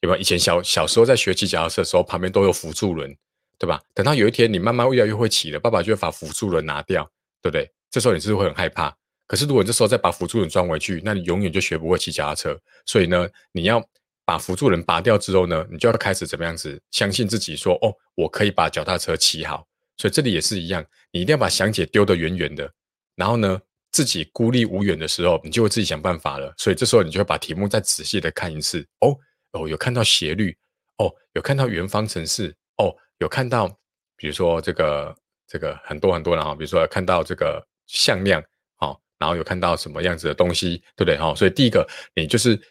[0.01, 0.17] 有没有？
[0.17, 3.13] 以前小小时候在学骑脚踏车的时候，旁边都有辅助轮，
[3.57, 3.81] 对吧？
[3.93, 7.03] 等到有一天你慢慢越来越会骑了，爸爸就会把辅助轮拿掉，
[7.41, 7.69] 对不对？
[7.91, 8.95] 这时候你是不是会很害怕？
[9.27, 12.57] 可是如果这时候再把辅助轮装回去，那你永远就学不会骑脚踏车。
[12.85, 13.83] 所以呢，你要
[14.25, 19.65] 把辅助轮拔掉之后呢，你就要开始怎么样子相信自己说，哦，我可以把脚踏车骑好。
[19.97, 22.69] 所以这里也是一样，你一定要把详解丢得远远的，
[23.15, 23.61] 然后呢，
[23.91, 26.53] 自己孤立无援的时候，你就会自己想办法了。
[26.57, 28.85] 所以这时候你就会把题目再仔细的看一次。
[28.99, 29.15] 哦
[29.53, 30.53] 哦，有看到斜率，
[30.97, 33.69] 哦，有看到圆方程式，哦，有看到，
[34.17, 35.15] 比如说这个
[35.47, 38.43] 这个很多很多人哈，比如说看到这个向量，
[38.75, 41.17] 好，然后有看到什么样子的东西，对不对？
[41.17, 42.61] 哈，所以第一个，你就是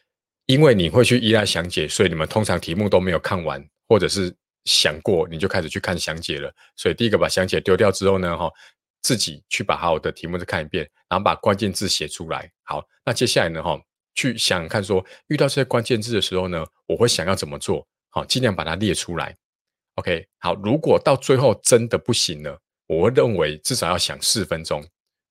[0.46, 4.34] 因为你会去依赖详解，所以你们通常题目都没有看完，或者是。
[4.66, 8.50] 想过你就开始去看详解了，所以第一个把详解丢掉之后呢，哈，
[9.02, 12.50] 自己去把好的题目再看一遍，然后把关键字写出来。
[12.62, 13.78] 好，那接下来呢，哈，
[14.14, 17.86] 去想看说遇到这些关键字的时候呢，我会想要怎么做？
[18.08, 19.36] 好，尽量把它列出来。
[19.96, 24.82] OK，好，如果到最后真的不行了，我认为至少要想四分钟，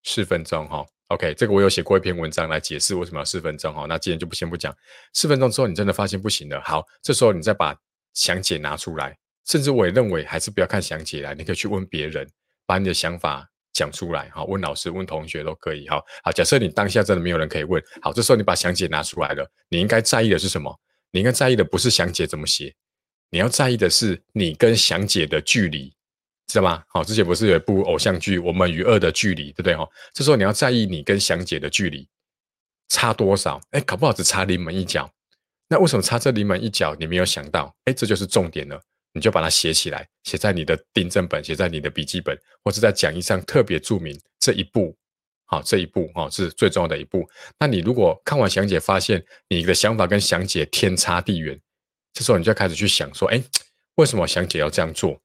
[0.04, 0.86] 四分钟哈。
[1.14, 3.86] OK，这个我有写过一篇文章来解释为什么要四分钟哈。
[3.88, 4.76] 那今天就不先不讲，
[5.14, 7.76] 四分钟之后你真的发现不行了，好，这时候你再把
[8.16, 9.16] 详解拿出来。
[9.46, 12.28] 甚至我也认为，还是不要看详解来，你可以去问别人，
[12.66, 16.02] 把你的想法讲出来，哈，问老师、问同学都可以，哈。
[16.24, 20.74] 好，假设你当下真的没有人可以问，好，这时候你把详解拿出来了，你应该在意的是什么？
[21.12, 22.74] 你应该在意的不是详解怎么写，
[23.30, 25.94] 你要在意的是你跟详解的距离，
[26.48, 26.84] 知道吗？
[26.88, 29.76] 好，之前不是有一部偶像剧《我们与恶的距离》，对不对？
[29.76, 32.08] 哈，这时候你要在意你跟详解的距离
[32.90, 33.60] 差多少？
[33.72, 35.10] 哎，搞不好只差临门一脚。
[35.68, 36.96] 那为什么差这临门一脚？
[37.00, 37.74] 你没有想到？
[37.86, 38.80] 哎，这就是重点了。
[39.16, 44.96] 你就把它写起来，写在你的订正本，写在你的笔记本，或者在讲义上特别注明这一步。
[45.46, 47.28] 好，这一步哈是最重要的一步。
[47.60, 51.60] 那你如果看完详解，发现你的想法跟详解天差地远，
[52.12, 53.40] 这时候你就开始去想说：，哎，
[53.96, 55.22] 为什么详解要这样做？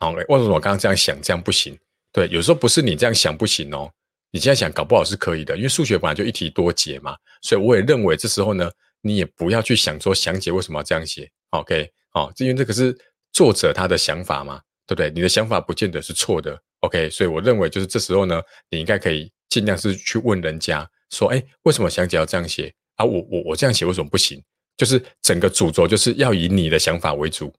[0.00, 1.76] 好，为什么我刚刚这样想，这样不行？
[2.12, 3.90] 对，有时候不是你这样想不行哦，
[4.30, 7.16] 你现在想搞不好是可以的，因为数学本来就一题多解嘛。
[7.42, 11.28] 所以我也认为这时候呢，你也不要去想说详解为什么要这样写。
[11.50, 11.90] OK。
[12.14, 12.96] 哦，因为这个是
[13.32, 15.10] 作者他的想法嘛，对不对？
[15.10, 17.10] 你的想法不见得是错的，OK？
[17.10, 23.04] 所以我认为就是这时候呢，你应该可以尽量是去问人家说，哎，为什么详解要这样写啊？
[23.04, 24.42] 我我我这样写为什么不行？
[24.78, 27.52] 就是整个主轴就是要以你的想法为主，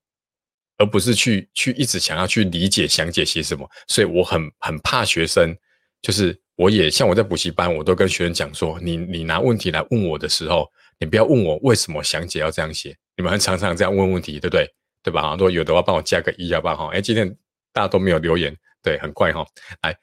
[0.79, 3.69] 而不是去去一直想要去理解详解写什么。
[3.87, 5.55] 所以我很很怕学生，
[6.01, 12.97] 就是我也像我在补习班，我都跟学生讲说，你你拿问题来问我的时候，你不要问我为什么详解要这样写。
[13.15, 14.67] 你们常常这样问问题，对不对？
[15.03, 15.31] 对吧？
[15.31, 16.87] 如果有的话，帮我加个一，好不好？
[16.87, 17.29] 哈，哎，今天
[17.71, 19.45] 大家都没有留言，对，很怪哈。
[19.81, 19.95] 来，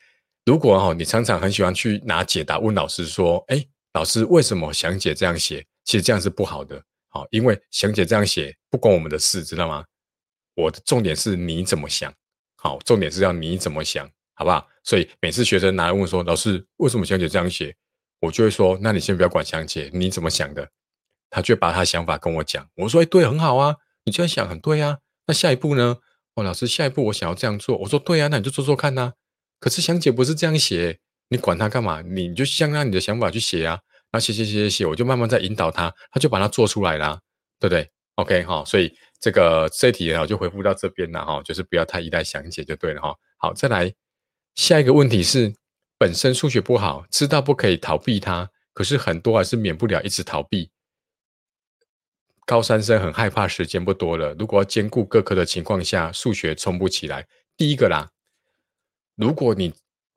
[0.46, 3.62] 如果哈，你常常很喜欢去拿解答问老师说，哎，
[3.92, 5.64] 老师为什么详解这样写？
[5.84, 9.84] 其实这样是不好的，好，因为详解这样写不关我们的事，知道吗？
[10.57, 12.12] 我的重点是你怎么想，
[12.57, 14.66] 好，重点是要你怎么想，好不好？
[14.83, 17.77] 所以每次学生拿来问说，老师为什么详解这样写？
[18.21, 20.69] 我就会说，那你先不要管详解，你怎么想的？
[21.29, 24.99] 他就把他想法跟我讲，我说：“哎，对，很好啊，你这样想很对啊。
[25.27, 25.99] 那下一步呢？
[26.35, 27.77] 哦，老师，下一步我想要这样做。
[27.79, 29.12] 我说：对啊，那你就做做看呐。
[29.61, 32.01] 可是详解不是这样写，你管他干嘛？
[32.03, 33.81] 你就先按你的想法去写啊。
[34.12, 37.21] 那写写写写写，我就慢慢在引导他，他就把它做出来啦，
[37.59, 43.14] 对不对？OK 好，所以这个这题啊就回复到这边了哈，就是不要太依赖详解就对了哈。
[43.38, 43.92] 好，再来
[44.55, 45.55] 下一个问题是，
[45.98, 50.70] 本身数学不好，知道不可以逃避它，可是很多还是免不了一直逃避。
[52.44, 57.26] 高三生很害怕时间不多了，如果要兼顾各科的情况下，数学冲不起来。
[57.57, 58.09] 第一个啦，
[59.16, 59.72] 如果你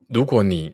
[0.08, 0.72] 如果你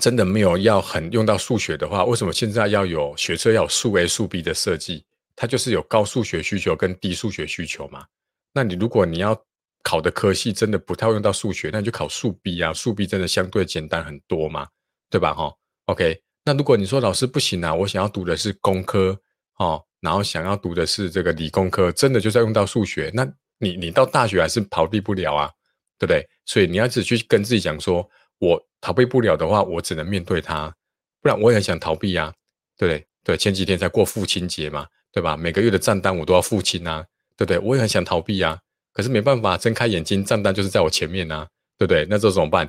[0.00, 5.04] 真的没有要很用到数学的话，为什么现在要有学车要有数 A 数 B 的设计？
[5.36, 8.04] 它就是有高数学需求跟低数学需求嘛。
[8.52, 9.40] 那你如果你要
[9.84, 14.66] 考的科系真的不太用到数学，那你就考数 B 啊，数 B 真的相对简单很多嘛，
[15.10, 15.32] 对吧？
[15.32, 16.20] 哈，OK。
[16.44, 19.16] 那如果你说老师不行啊，我想要读的是工科，
[19.58, 19.80] 哦。
[20.00, 23.26] 然后想要读的是这个理工科，真的就是要用到数学，那
[23.58, 25.50] 你你到大学还是逃避不了啊，
[25.98, 26.24] 对不对？
[26.44, 30.72] 所以你要自己去跟自己讲说，我逃避不了的话，我只能面对它，
[31.20, 32.32] 不然我也很想逃避啊，
[32.76, 33.06] 对不对？
[33.24, 35.36] 对，前几天才过父亲节嘛，对吧？
[35.36, 37.04] 每个月的账单我都要付清啊，
[37.36, 37.58] 对不对？
[37.58, 38.58] 我也很想逃避啊，
[38.92, 41.46] 可是没办法，睁开眼睛账单就是在我前面啊，
[41.78, 42.06] 对不对？
[42.08, 42.68] 那这怎么办？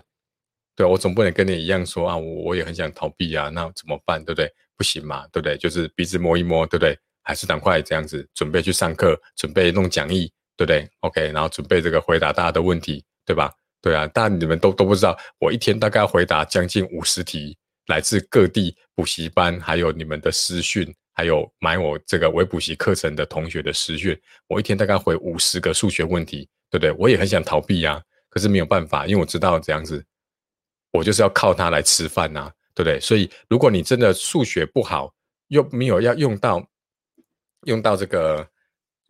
[0.75, 4.23] 对我总不能跟你一样说啊，我我也很想逃避啊，那怎么办？
[4.23, 4.51] 对不对？
[4.75, 5.57] 不行嘛，对不对？
[5.57, 6.97] 就是鼻子摸一摸，对不对？
[7.23, 13.51] 还是赶快这样子准备去上课，准备弄讲义，对不对？OK，然后准备这个回答大家的问题，对吧？
[13.81, 26.91] 对啊，但你们都都不知道，我一天大概回答将近五十题，来自各地补习班，还有你们的私讯，还有买我这个微补习课程的同学的试卷，我一天大概回五十个数学问题，对不对？
[26.91, 27.99] 我也很想逃避呀，
[28.29, 30.05] 可是没有办法，因为我知道这样子，
[30.91, 32.49] 我就是要靠它来吃饭呐。
[32.77, 32.99] 对不对？
[32.99, 35.11] 所以如果你真的数学不好，
[35.47, 36.63] 又没有要用到
[37.63, 38.47] 用到这个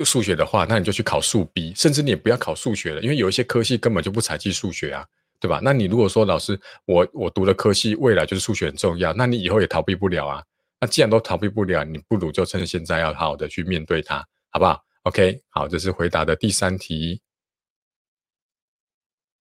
[0.06, 5.06] 数学的话，那你就去考数 B，甚至你也不要考数学了，因为有一些科系根本就不采集数学啊，
[5.41, 5.60] 对吧？
[5.62, 10.41] 那你如果说老师，我我读的科系未来就是数学很重要，那你以后也逃避不了啊。
[10.80, 17.22] 那既然都逃避不了，你不如就趁现在要好好的去面对它，好不好？OK，好，这是回答的第三题。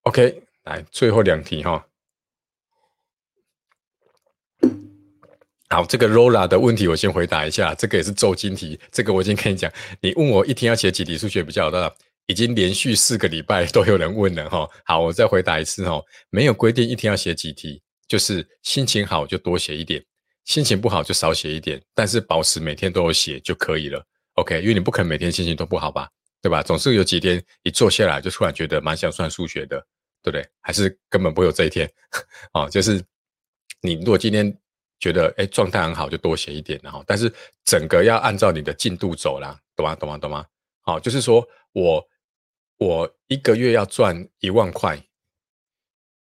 [0.02, 1.86] OK，来最后两题哈。
[5.68, 9.70] 好，这个 Rola 的问题我先回答一下，这个也是周金题，这个我已经跟你讲，
[10.00, 11.92] 你问我一天要写几题数学比较好的，
[12.26, 14.66] 已经连续四个礼拜都有人问了哈。
[14.84, 20.02] 好，我再回答一次哈，没有规定一天要写几题，就是心情好就多写一点，
[20.46, 24.02] 心情不好就少写一点，但是保持每天都有写就可以了。
[24.36, 26.08] OK，因为你不可能每天心情都不好吧，
[26.40, 26.62] 对吧？
[26.62, 29.78] 总是有几天一坐下来就突然觉得蛮想算数学的，
[30.22, 30.48] 对不对？
[30.62, 31.86] 还是根本不会有这一天
[32.52, 32.66] 啊？
[32.70, 33.04] 就是
[33.82, 34.56] 你如果今天。
[34.98, 37.30] 觉得哎状态很好，就多写一点，然后但是
[37.66, 39.94] 整个要按照你的进度走啦，懂吗？
[39.94, 40.16] 懂吗？
[40.16, 40.46] 懂吗？
[40.80, 42.02] 好，就是说我
[42.78, 44.98] 我一个月要赚一万块，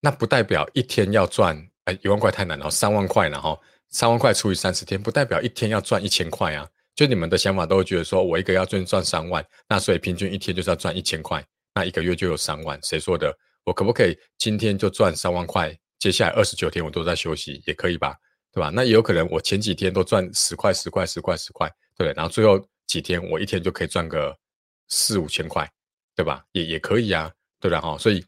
[0.01, 3.61] 那不代表一天要赚哎一万块太难了，三万块然后
[3.95, 6.69] 三万块除以三十天，不代表一天要赚一千块啊。
[6.97, 12.77] 就你们的想法都会觉得说我一个要赚赚三万，那所以平均一天就是要赚一千块，那一个月就有三万。
[12.83, 13.33] 谁说的？
[13.63, 15.73] 我可不可以今天就赚三万块？
[16.01, 18.17] 接下来二十九天我都在休息，也可以吧？
[18.53, 18.69] 对吧？
[18.75, 24.37] 那也有可能，我前几天都赚十块、十块、十块、十块，对然后最后几天，我一天就可以赚个
[24.89, 25.71] 四五千块，
[26.17, 26.45] 对吧？
[26.51, 27.31] 也也可以啊，
[27.61, 27.81] 对吧？
[27.81, 28.25] 哈，所以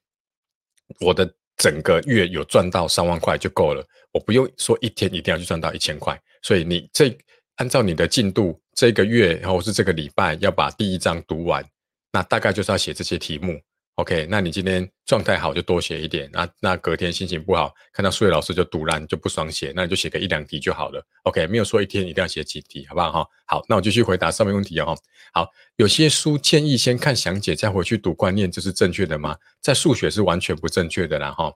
[1.00, 6.18] 我的整个月有赚到三万块就够了，我不用说一天一定要去赚到一千块。
[6.42, 7.16] 所以你这
[7.56, 11.64] 按照你的进度，这个月然后是这个礼拜要把第一章读完，
[12.12, 13.60] 那大概就是要写这些题目。
[13.96, 21.02] OK，那你今天状态好就多写一点，那那隔天心情不好，看到数学老师就堵烂就不爽写，那你就写个一两题就好了。
[21.22, 23.26] OK，没有说一天一定要写几题，好不好哈？
[23.46, 24.94] 好，那我继续回答上面问题哦。
[25.32, 29.34] 好，有些书建议先看详解再回去读观念，这是正确的吗？
[29.62, 31.50] 在数学是完全不正确的啦哈。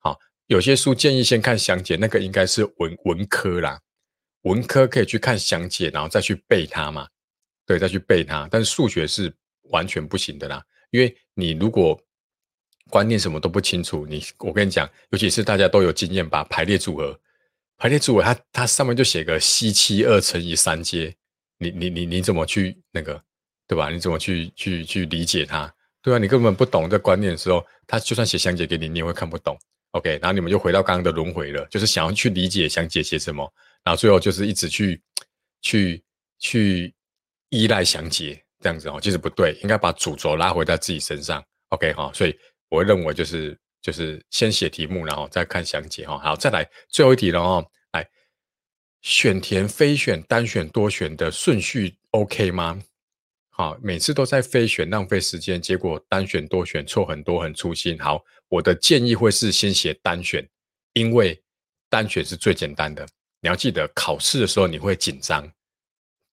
[0.00, 3.80] 好，有些书建议先看详解，那个应该是文文科啦，
[4.42, 7.08] 文科可以去看详解，然后再去背它嘛，
[7.64, 8.46] 对，再去背它。
[8.50, 9.34] 但是数学是
[9.70, 10.62] 完全不行的啦。
[10.90, 12.00] 因为你如果
[12.90, 17.18] 观念什么都不清楚，你我跟你讲，尤其是大家都有经验，把排列组合，
[17.76, 21.14] 排列组合，它它上面就写个 c 七二乘以三阶，
[21.58, 23.20] 你你你你怎么去那个，
[23.66, 23.90] 对吧？
[23.90, 25.72] 你怎么去去去理解它？
[26.00, 26.18] 对啊？
[26.18, 29.58] 你根本不懂这观念的时候，他就算写详解给你，你也会看不懂。
[29.90, 35.02] OK，然后你们就回到刚刚的轮回了，就是想要去理解详解写什么，然后最后就是一直去
[35.60, 36.04] 去
[36.38, 36.94] 去
[37.48, 38.40] 依赖详解。
[38.60, 41.44] 这样子哦，其实不对，应该把主轴拉回在自己身上。
[41.68, 42.36] OK 哈，所以
[42.68, 46.18] 我认为就是就是先写题目，然后再看详解哈。
[46.18, 47.66] 好，再来最后一题了哦。
[47.92, 48.08] 来，
[49.02, 52.80] 选填、非选、单选、多选的顺序 OK 吗？
[53.50, 57.98] 好，每次都在非选浪费时间，结果单选多选错很多，很粗心。
[57.98, 60.46] 好，我的建议会是先写单选，
[60.92, 61.42] 因为
[61.88, 63.06] 单选是最简单的。
[63.40, 65.50] 你要记得考试的时候你会紧张。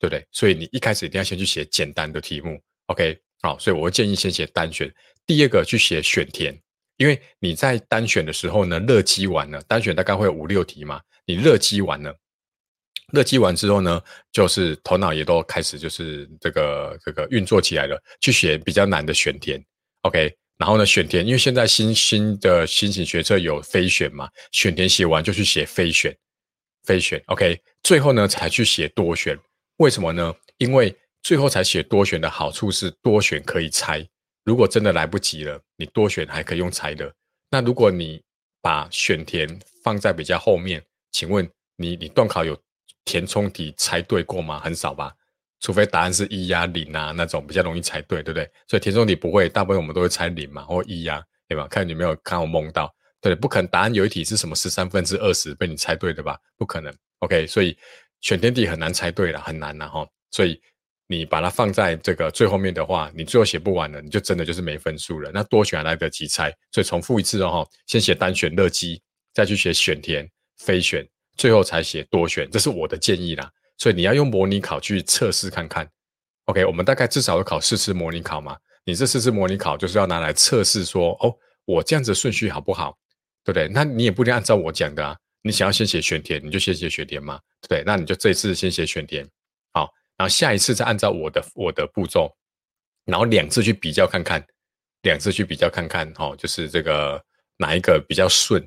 [0.03, 0.27] 对不对？
[0.33, 3.17] 所以你一开始一定要先去写简单的题目，OK？
[3.41, 4.93] 好，所以我会建议先写单选，
[5.25, 6.53] 第二个去写选填，
[6.97, 12.13] 因为你在单选的时候呢，热机完了，单选大概会有五六题嘛，你热机完了，
[13.13, 14.01] 热机完之后呢，
[14.33, 19.63] 就是头脑也都开始就是这个这个运作起来了，去写比较难的选填
[20.01, 20.35] ，OK？
[20.57, 26.13] 然后呢，选填，因为现在新新的新型学测有非选嘛，选填写完就去写非选，
[26.83, 27.57] 非选，OK？
[27.83, 29.39] 最后呢才去写多选。
[29.77, 30.33] 为什么呢？
[30.57, 34.07] 因为最后才写多选的好处是多选可以猜。
[34.45, 37.11] 如果真的来不及了，你多选还可以用猜的。
[37.49, 38.21] 那如果你
[38.61, 39.47] 把选填
[39.83, 42.57] 放在比较后面，请问你你段考有
[43.05, 44.59] 填充题猜对过吗？
[44.59, 45.13] 很少吧，
[45.59, 48.49] 除非答案是一呀零啊那种比较容易猜对，对不对？
[48.67, 51.67] 所以填充题不会，大部分我们都会猜零嘛或一呀，对吧？
[51.67, 56.37] 看你没有看我蒙到，对，不可能答案有一题是什么十三分之二十被你猜对的吧？
[56.57, 56.93] 不可能。
[57.19, 57.77] OK，所以。
[58.23, 60.59] 选填题很难猜对了，很难了哈，所以
[61.07, 65.29] 你把它放在这个最后面的话，你最后写不完了，你就真的就是没分数了。
[65.33, 69.01] 那多选还来得及猜，所以重复一次哦，先写单选乐基，
[69.33, 70.25] 再去写选填
[70.57, 71.05] 非选，
[71.35, 73.51] 最后才写多选，这是我的建议啦。
[73.77, 75.85] 所以你要用模拟考去测试看看。
[76.45, 82.97] OK，我们大概至少要考四次模拟考嘛，你这四次模拟考就是要拿来测试说，哦，我这样子顺序好不好，
[83.43, 83.67] 对不对？
[83.67, 85.17] 那你也不一定按照我讲的啊。
[85.45, 87.83] 你想要先写选填，你就先写选填嘛，对？
[87.85, 89.29] 那你就这一次先写选填，
[89.73, 92.33] 好，然后下一次再按照我的我的步骤，
[93.05, 94.41] 然后两次去比较看看，
[95.01, 97.21] 两次去比较看看，哈，就是这个
[97.57, 98.65] 哪一个比较顺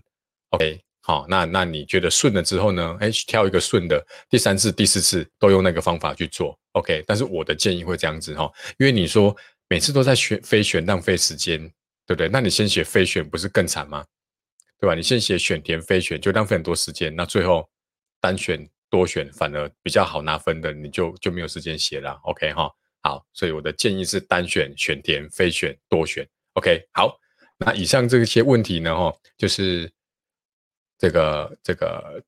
[0.50, 2.94] ，OK，好，那那你觉得顺了之后呢？
[3.00, 7.02] 哎，挑一个顺的，第三次、第四次都用那个方法去做，OK。
[7.06, 9.34] 但是我的建议会这样子哈，因为你说
[9.68, 11.58] 每次都在选非选浪费时间，
[12.06, 12.28] 对不对？
[12.28, 14.04] 那你先写非选不是更惨吗？
[14.80, 14.94] 对吧？
[14.94, 17.68] 你先写选填非选就浪费很多时间，那最后
[18.20, 22.70] 单选多选反而比较好拿分的，你就就没有时间写了，OK 哈。
[23.02, 26.82] 好，所以我的建议是单选、选填、非选、多选，OK。
[26.92, 27.18] 好，
[27.58, 29.90] 那以上这些问题呢，哈，就是。
[30.98, 32.24] 这个这个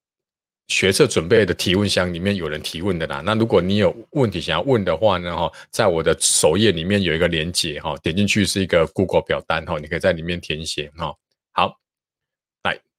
[0.67, 3.23] 学测准备的提问箱里面有人提问的啦。
[3.25, 11.15] 那如果你有问题想要问的话呢，哈，在我的首页里面有一个连接，哈，点进去是一个 Google 表单，哈，你可以在里面填写，哈。
[11.53, 11.81] 好，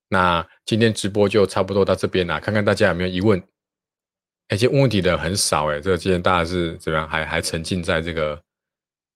[0.09, 3.41] 那今天直播就差不多到这边啦，看看大家有没有疑问。
[4.49, 7.07] 而且问题的很少，哎，这个今天大家是怎么样？
[7.07, 8.43] 还还沉浸在这个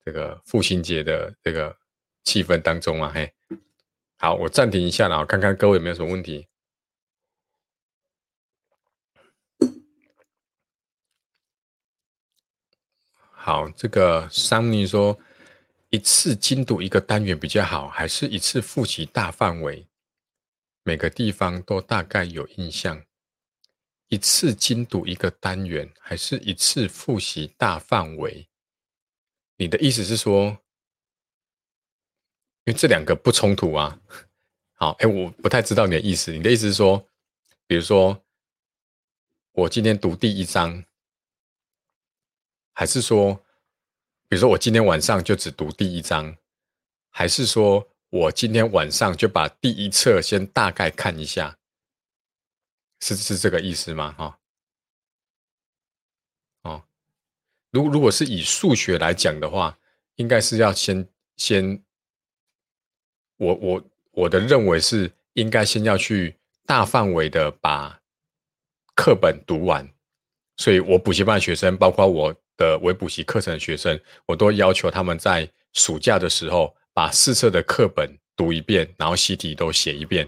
[0.05, 1.75] 这个父亲节的这个
[2.23, 3.11] 气氛当中啊？
[3.13, 3.33] 嘿。
[4.17, 6.47] 好，我暂停一下啦，看看各位有没有什么问题。
[13.31, 15.19] 好，这个桑尼说，
[15.89, 19.85] 一次精读一个单元比较好，还是一次复习大范围，
[20.83, 23.05] 每个地方都大概有印象？
[24.09, 28.47] 一次精读一个单元，还是一次复习大范围？
[29.55, 30.59] 你的意思是说？
[32.65, 33.99] 因为这两个不冲突啊，
[34.73, 36.31] 好，哎，我不太知道你的意思。
[36.31, 37.09] 你的意思是说，
[37.65, 38.23] 比如说，
[39.51, 40.83] 我今天读第一章，
[42.73, 43.35] 还是说，
[44.29, 46.37] 比如说我今天晚上就只读第一章，
[47.09, 51.57] 还是说我今天晚上就把第一册先大概看一下，
[52.99, 54.11] 是是这个意思吗？
[54.11, 54.39] 哈，
[56.61, 56.83] 哦，
[57.71, 59.79] 如如果是以数学来讲的话，
[60.17, 61.83] 应该是要先先。
[63.37, 67.99] 我我我的认为是应该先要去大范围的把
[68.93, 69.91] 课本读完，
[70.57, 80.27] 所以我补习班学生，包括我的微补习课程的学生，我都要求他们在暑假的时候把四册的课本读一遍，然后习题都写一遍。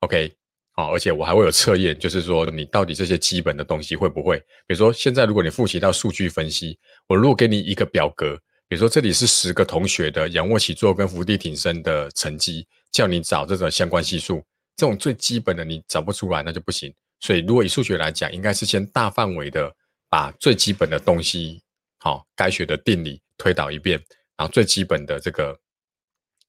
[0.00, 0.32] OK，
[0.72, 4.38] 好，而且我还会有测验，就是说你到底这些基本的东西会不会？
[4.66, 8.38] 比如说现在如果你复习到数据分析，我如果给你一个表格。
[8.68, 14.42] 比如说，这里是十个同学的仰卧起坐跟伏地挺身的成绩，叫你找这种相关系数，
[14.74, 16.90] 这种最基本的你找不出来，那就不行。
[17.20, 19.70] 所以，如果以数学来讲，应该是先大范围的
[20.08, 21.62] 把最基本的东西，
[21.98, 24.02] 好，该学的定理推导一遍，
[24.38, 25.54] 然后最基本的这个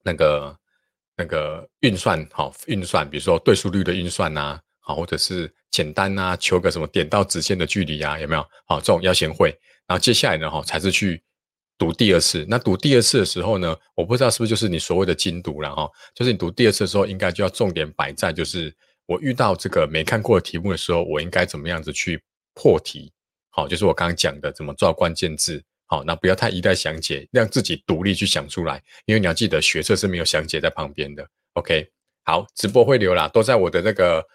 [0.04, 0.58] 那个
[1.16, 8.46] 那个运算，好，运算，比如说对数率的运算呐，好，或者是简单啊，求个什么点到直线的距离啊，有没有？
[8.66, 9.50] 好，这种要先会，
[9.88, 11.24] 然后接下来呢，哈，才是去。
[11.76, 18.74] 读第二次，那读第二次的时候呢，我不知道是不是就是你所谓的精读了哈，就是你读第二次的时候，应该就要重点摆在就是
[19.08, 23.12] 我遇到这个没看过的题目的时候，我应该怎么样子去破题，
[23.50, 25.62] 好，就是我刚刚讲的怎么抓关键字，
[25.94, 31.88] 好，那不要太一代详解，让自己独立去想出来，因为你要记得学测是没有详解在旁边的，OK，
[32.24, 34.26] 好，直播会留啦，都在我的那个。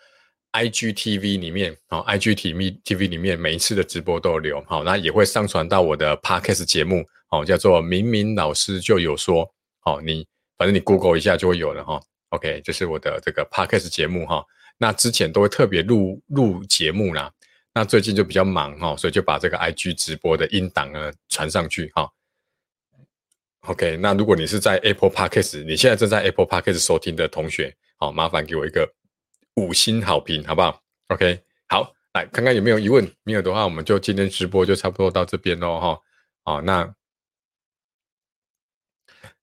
[0.50, 9.46] IGTV 里面，好，IGTV 里面每一次的直播都有留，好，那也会上传到我的 Podcast 节目，好，叫做明明老师就有说，
[9.80, 14.42] 好，你反正你 Google 一下就会有了哈，OK，这是我的这个 Podcast 节目哈，
[14.78, 17.30] 那之前都会特别录录节目啦，
[17.78, 22.10] 那最近就比较忙哈，所以就把这个 IG 直播的音档呢传上去哈
[23.60, 28.92] ，OK，那如果你是在 Apple Podcast，你现在正在 Apple Podcast 收听的同学，好，麻烦给我一个。
[29.54, 33.08] 五星好评，好不好？OK，好，来看看有没有疑问。
[33.22, 36.00] 没有的话，我们就今天直播就差不多到这边喽，哈。
[36.44, 36.94] 好，那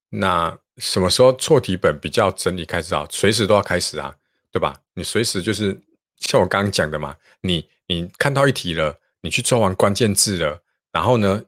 [0.10, 3.08] 那什么时候错题本比较整理开始啊？
[3.10, 4.13] 随时都要开始啊，
[4.52, 4.78] 对吧？
[4.93, 5.80] 你随时就是
[6.17, 11.43] 像我刚刚讲的嘛，你你看到一题了，你去抓完关键字了，然后呢，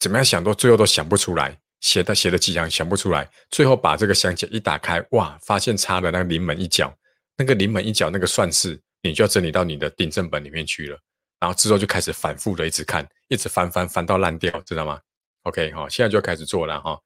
[0.00, 6.96] 怎么样想都最后都想不出来，写的写的几行想不出来，最后把这个详解一打开，哇，发现差了那个临门一脚。
[7.36, 10.96] 那个临门一脚那个算式，你就要整理到你的订正本里面去了，
[11.40, 15.00] 然后之后就开始反复的一直看，一直翻翻翻到烂掉，知道吗
[15.42, 16.96] ？OK 好，现在就开始做了哈。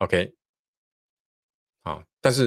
[0.00, 0.30] OK
[1.82, 2.46] 好，但是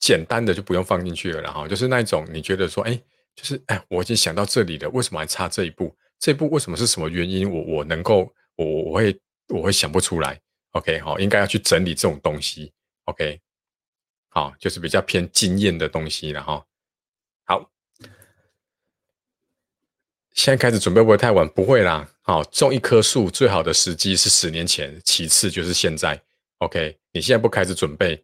[0.00, 2.98] 简单的就不用放进去了，然后就是那一种你觉得说，哎，
[3.34, 5.94] 就是哎，我已经想到这里了，为什么还差这一步？
[6.18, 7.50] 这一步为什么是什么原因？
[7.50, 10.40] 我我能够我我会我会想不出来。
[10.70, 12.72] OK 好，应该要去整理这种东西。
[13.04, 13.40] OK。
[14.28, 16.66] 好，就是比较偏经验的东西了哈。
[17.44, 17.70] 好，
[20.32, 22.08] 现在开始准备不会太晚，不会啦。
[22.22, 26.20] 好，种一棵树最好的时机是十年前，其次就是现在。
[26.58, 28.16] OK，你现在不开始准备，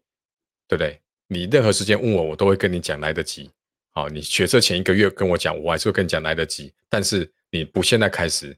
[0.67, 1.01] 对不对？
[1.29, 3.49] 你任何时间问我，我都会跟你讲来得及。
[3.93, 6.73] 好，你学测前一个月跟我讲，我还是会跟你讲来得及。
[6.89, 8.57] 但是你不现在开始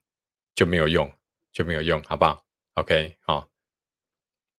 [0.54, 1.10] 就没有用，
[1.52, 3.48] 就没有用，好不好？OK，好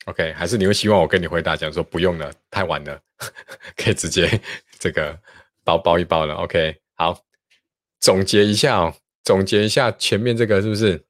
[0.05, 2.99] ，OK，还是你会希望我跟你回答讲说不用了，太晚了，
[3.77, 4.41] 可以直接
[4.79, 5.19] 这个
[5.63, 6.35] 包包一包了。
[6.35, 7.23] OK，好，
[7.99, 11.05] 总结一下哦，总结一下前面这个是不是？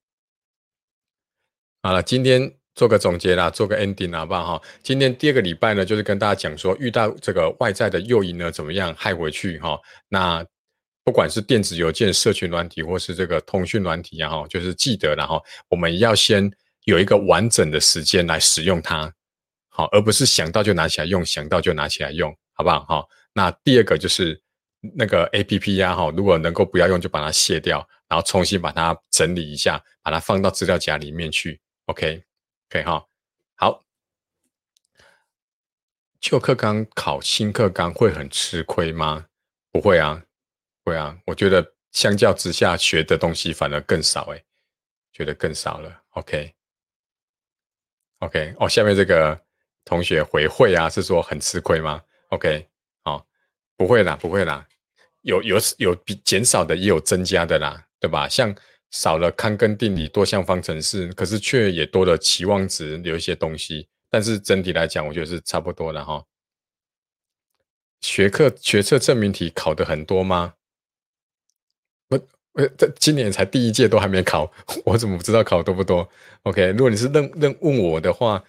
[1.81, 2.57] 好了，今天。
[2.75, 4.61] 做个总结啦，做个 ending 好不好？
[4.81, 9.79] 今天第二个礼拜呢，就是跟大家讲说，遇到这个外在的诱因呢，怎么样害回去哈？
[10.09, 10.43] 那
[11.03, 16.51] 不管是电子邮件、社群软体，或是这个通讯软体啊哈，就是记得然后我们要先
[16.85, 19.13] 有一个完整的时间来使用它，
[19.69, 23.05] 好，而不是想到就拿起来用，想到就拿起来用，好不好哈？
[23.33, 24.41] 那第二个就是
[24.95, 32.23] 那个 A P P 呀哈，如果能够不要用，就把它卸掉，然后重新把它整理一下，把它放到资料夹里面去，OK。
[32.73, 33.07] OK 哈，
[33.53, 33.83] 好，
[36.19, 39.27] 旧课纲考新课纲会很吃亏吗？
[39.71, 40.23] 不会啊，
[40.83, 41.15] 会啊。
[41.27, 44.43] 我觉得相较之下学的东西反而更少哎，
[45.11, 46.01] 觉得更少了。
[46.13, 46.55] OK，OK
[48.59, 49.39] 哦，下面这个
[49.85, 52.67] 同学回会啊，是说很吃亏吗？OK，
[53.03, 53.23] 好，
[53.77, 54.67] 不会啦，不会啦，
[55.21, 58.27] 有有有比减少的，也有增加的啦，对吧？
[58.27, 58.51] 像。
[58.93, 63.87] 少了康根定理、多项方程式，可是却也多了期望值，有一些东西。
[64.07, 66.23] 但是整体来讲，我觉得是差不多的哈。
[68.01, 70.53] 学科学测证明题考的很多吗？
[72.09, 74.51] 我我这今年才第一届都还没考，
[74.85, 76.07] 我怎么不知道考多不多
[76.43, 78.43] ？OK，如果你是认认问我的话，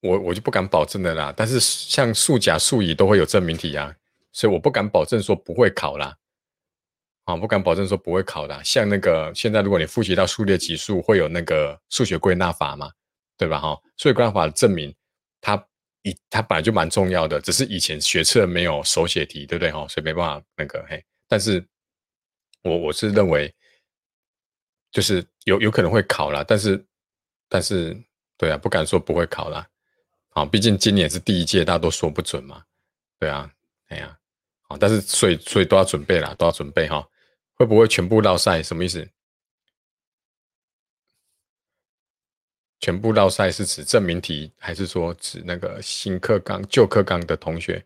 [0.00, 1.34] 我我就不敢保证的啦。
[1.36, 3.94] 但是像数甲、数乙都会有证明题啊，
[4.32, 6.16] 所以我不敢保证说不会考啦。
[7.24, 8.64] 啊，不敢保证说不会考的。
[8.64, 12.90] 像那个现在，如果你复习到数列级数，会有那个数学归纳法嘛，
[13.36, 13.58] 对吧？
[13.60, 14.94] 哈，数学归纳法证明
[15.40, 15.66] 它
[16.02, 19.70] 以它本来就蛮重要的，只是以前学测没有手写题，对不对？
[19.70, 21.04] 哈，所以没办法那个嘿。
[21.28, 21.64] 但是，
[22.62, 23.54] 我我是认为，
[24.90, 26.84] 就是有有可能会考了，但是
[27.48, 27.96] 但是
[28.36, 29.66] 对啊，不敢说不会考了。
[30.30, 32.64] 啊，毕竟今年是第一届，大家都说不准嘛。
[33.20, 33.48] 对啊，
[33.88, 34.18] 哎呀，
[34.80, 37.06] 但是所以所以都要准备啦，都要准备哈。
[37.54, 38.62] 会不会全部绕赛？
[38.62, 39.08] 什么意思？
[42.80, 47.84] 全部绕赛是指证明题，还是说指那个新课纲、旧课纲的同学？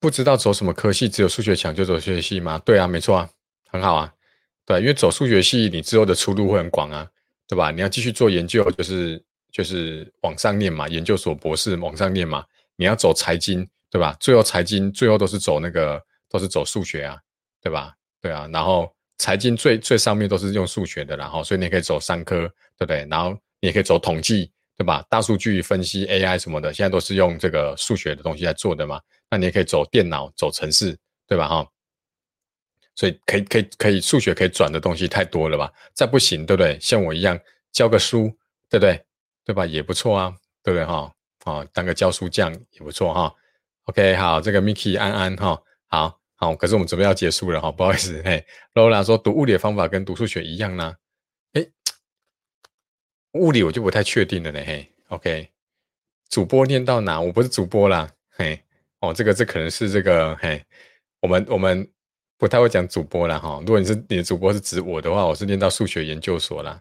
[0.00, 2.58] 不知道走什么科系，只有数学强就走数学系吗？
[2.64, 3.30] 对啊，没错啊，
[3.66, 4.12] 很好啊。
[4.64, 7.08] 对，因为走数学系，你之后的出路会很广啊，
[7.46, 7.70] 对吧？
[7.70, 9.22] 你要继续做研究，就是
[9.52, 12.44] 就是往上念嘛，研究所博士往上念嘛。
[12.80, 13.68] 你要走财经。
[13.92, 14.16] 对吧？
[14.20, 17.18] 最后财经最后都是走那个，都是走数学啊，
[17.60, 17.92] 对吧？
[18.20, 22.42] 对啊，然后财经最最上面都是用数学的，然后所以你可以走商科，
[22.78, 23.04] 对不对？
[23.10, 25.04] 然后你也可以走统计，对吧？
[25.10, 29.00] 大数据分析 AI 什么的，现在都是用这个数学的东西在做的嘛。
[29.28, 31.48] 那你也可以走电脑，走城市，对吧？
[31.48, 31.68] 哈，
[32.94, 35.68] 所以可以可以可以数学可以转的东西太多了吧？
[35.94, 36.78] 再不行，对不对？
[36.80, 37.36] 像我一样
[37.72, 38.32] 教个书，
[38.68, 39.04] 对不对？
[39.44, 39.66] 对吧？
[39.66, 40.86] 也不错啊，对不对？
[40.86, 41.12] 哈，
[41.44, 43.34] 啊，当个教书匠也不错哈。
[43.84, 50.94] OK，好，这个 Miki 安安哈，好好，可是我们准备要结束了哈，不好意思，嘿，Lola 说读物理的方法跟读数学一样呢，
[51.52, 51.66] 哎，
[53.32, 55.50] 物理我就不太确定了呢，嘿，OK，
[56.28, 57.20] 主播念到哪？
[57.20, 58.62] 我不是主播啦，嘿，
[59.00, 60.64] 哦，这个这可能是这个，嘿，
[61.20, 61.90] 我们我们
[62.38, 66.80] 不太会讲主播啦，哈，如果你是你的主播是指我的话，我是念到数学研究所啦，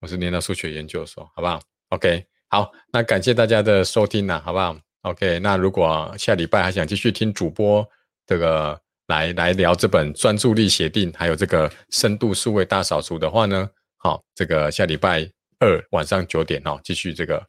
[0.00, 7.88] 我是念到数学研究所，好不好？OK，好，那感谢大家的收听啦，好不好？OK，那如果下礼拜还想继续听主播
[8.26, 8.76] 这个
[9.06, 15.30] 来来聊这本专注力协定，还有这个深度数位大扫除的话呢，好，这个下礼拜
[15.60, 17.40] 二晚上九点哦，继续这个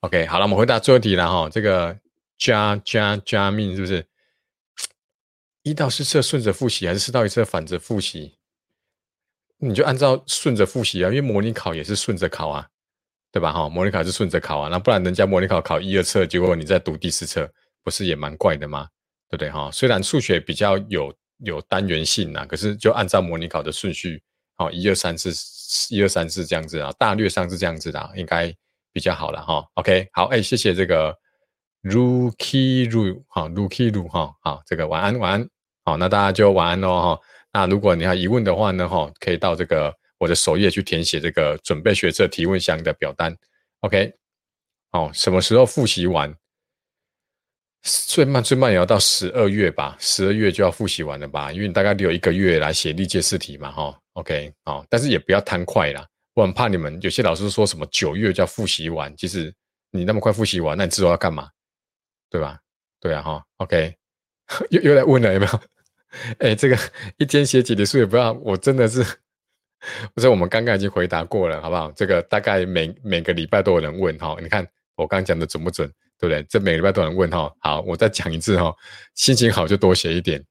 [0.00, 1.96] OK，好了，我们回答最后一题了哈，这个
[2.36, 4.04] 加加加命是不是
[5.62, 8.34] 一到四册顺着复习，还是四到一册反着复习？
[9.58, 12.68] 你就按照顺着复习啊，因为模拟考也是顺着考啊。
[13.32, 13.52] 对吧？
[13.52, 17.48] 哈，模拟考是顺着考啊，那不然人家模拟考考一二册，结果你在读第四册，
[17.84, 18.88] 不是也蛮怪的吗？
[19.28, 19.50] 对不对？
[19.50, 21.14] 哈，虽然数学比较有
[21.44, 24.20] 有单元性呐，可是就按照模拟考的顺序，
[24.56, 25.30] 好，一二三四，
[25.94, 28.52] 一二三四这样子啊，大略上是这样子的，应该
[28.92, 29.64] 比较好了哈。
[29.74, 31.16] OK，好，哎，谢谢这个
[31.84, 35.48] Rookie Ru，哈，Rookie Ru，哈，好，这个晚安晚安，
[35.84, 37.20] 好，那大家就晚安喽哈。
[37.52, 39.94] 那如果你有疑问的话呢，哈，可以到这个。
[40.20, 43.34] 我的首页去填写这个准备学测提问箱的表单
[43.80, 44.12] ，OK，
[44.92, 46.32] 哦，什么时候复习完？
[47.82, 51.50] 最慢最慢也要到十二月吧，十二月就要复习完了吧？
[51.50, 59.50] 因为你大概留一个月来写历届试题嘛，哈，OK，好，但是也不要贪快啦，我很怕你们有些老师说什么九月就要复习完，其实
[59.90, 61.48] 你那么快复习完，那你之后要干嘛？
[62.28, 62.60] 对吧？
[63.00, 63.96] 对啊，哈，OK，
[64.68, 65.60] 又又来问了有没有？
[66.38, 66.78] 哎，这个
[67.16, 69.02] 一天写几题数也不要，我真的是，
[70.14, 71.90] 不是我们刚刚已经回答过了，好不好？
[71.92, 75.90] 这个大概每每个礼拜都有人问哈，你看我刚讲的准不准？
[76.18, 76.42] 对不对？
[76.50, 77.50] 这每个礼拜都有人问哈。
[77.60, 78.74] 好，我再讲一次哈，
[79.14, 80.44] 心情好就多写一点，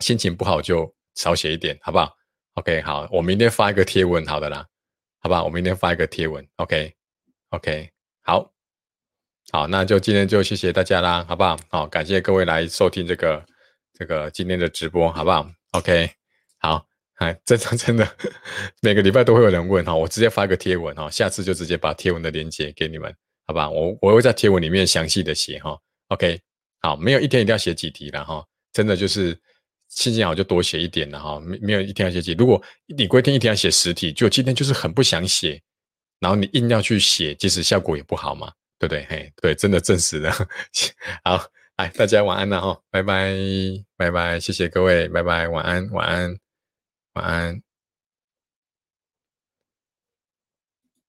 [0.00, 2.12] 心情不好就少写一点，好不好
[2.54, 4.66] ？OK，好，我明天发一个贴文，好的啦，
[5.20, 5.44] 好不好？
[5.44, 7.90] 我明天发一个贴文，OK，OK，
[8.22, 8.52] 好。
[9.52, 11.56] 好，那就今天就谢谢大家啦，好不好？
[11.68, 13.46] 好，感谢各位来收听这个
[13.94, 16.10] 这个今天的直播，好不好？OK，
[16.58, 16.84] 好，
[17.16, 18.16] 哎，真的 真的，
[18.80, 23.14] 每个礼拜都会有人问哈，我直接发个贴文哈，下次就直接把贴文的链接给你们，
[23.46, 23.68] 好吧？
[23.70, 26.40] 我我会在贴文里面详细的写哈，OK，
[26.80, 29.38] 好，没有一天一定要写几题了哈，真的就是
[29.88, 35.60] 心情好就多写一点了哈，没没有一天要写几，如果你规定一天要写十题，就今天就是很不想写，
[36.20, 38.52] 然后你硬要去写，其实效果也不好嘛。
[38.78, 39.06] 对不对？
[39.08, 40.30] 嘿，对，真的证实了。
[41.24, 41.42] 好，
[41.78, 43.34] 来，大家晚安了哈，拜拜，
[43.96, 46.36] 拜拜，谢谢各位，拜拜，晚安，晚安，
[47.16, 47.65] 晚安。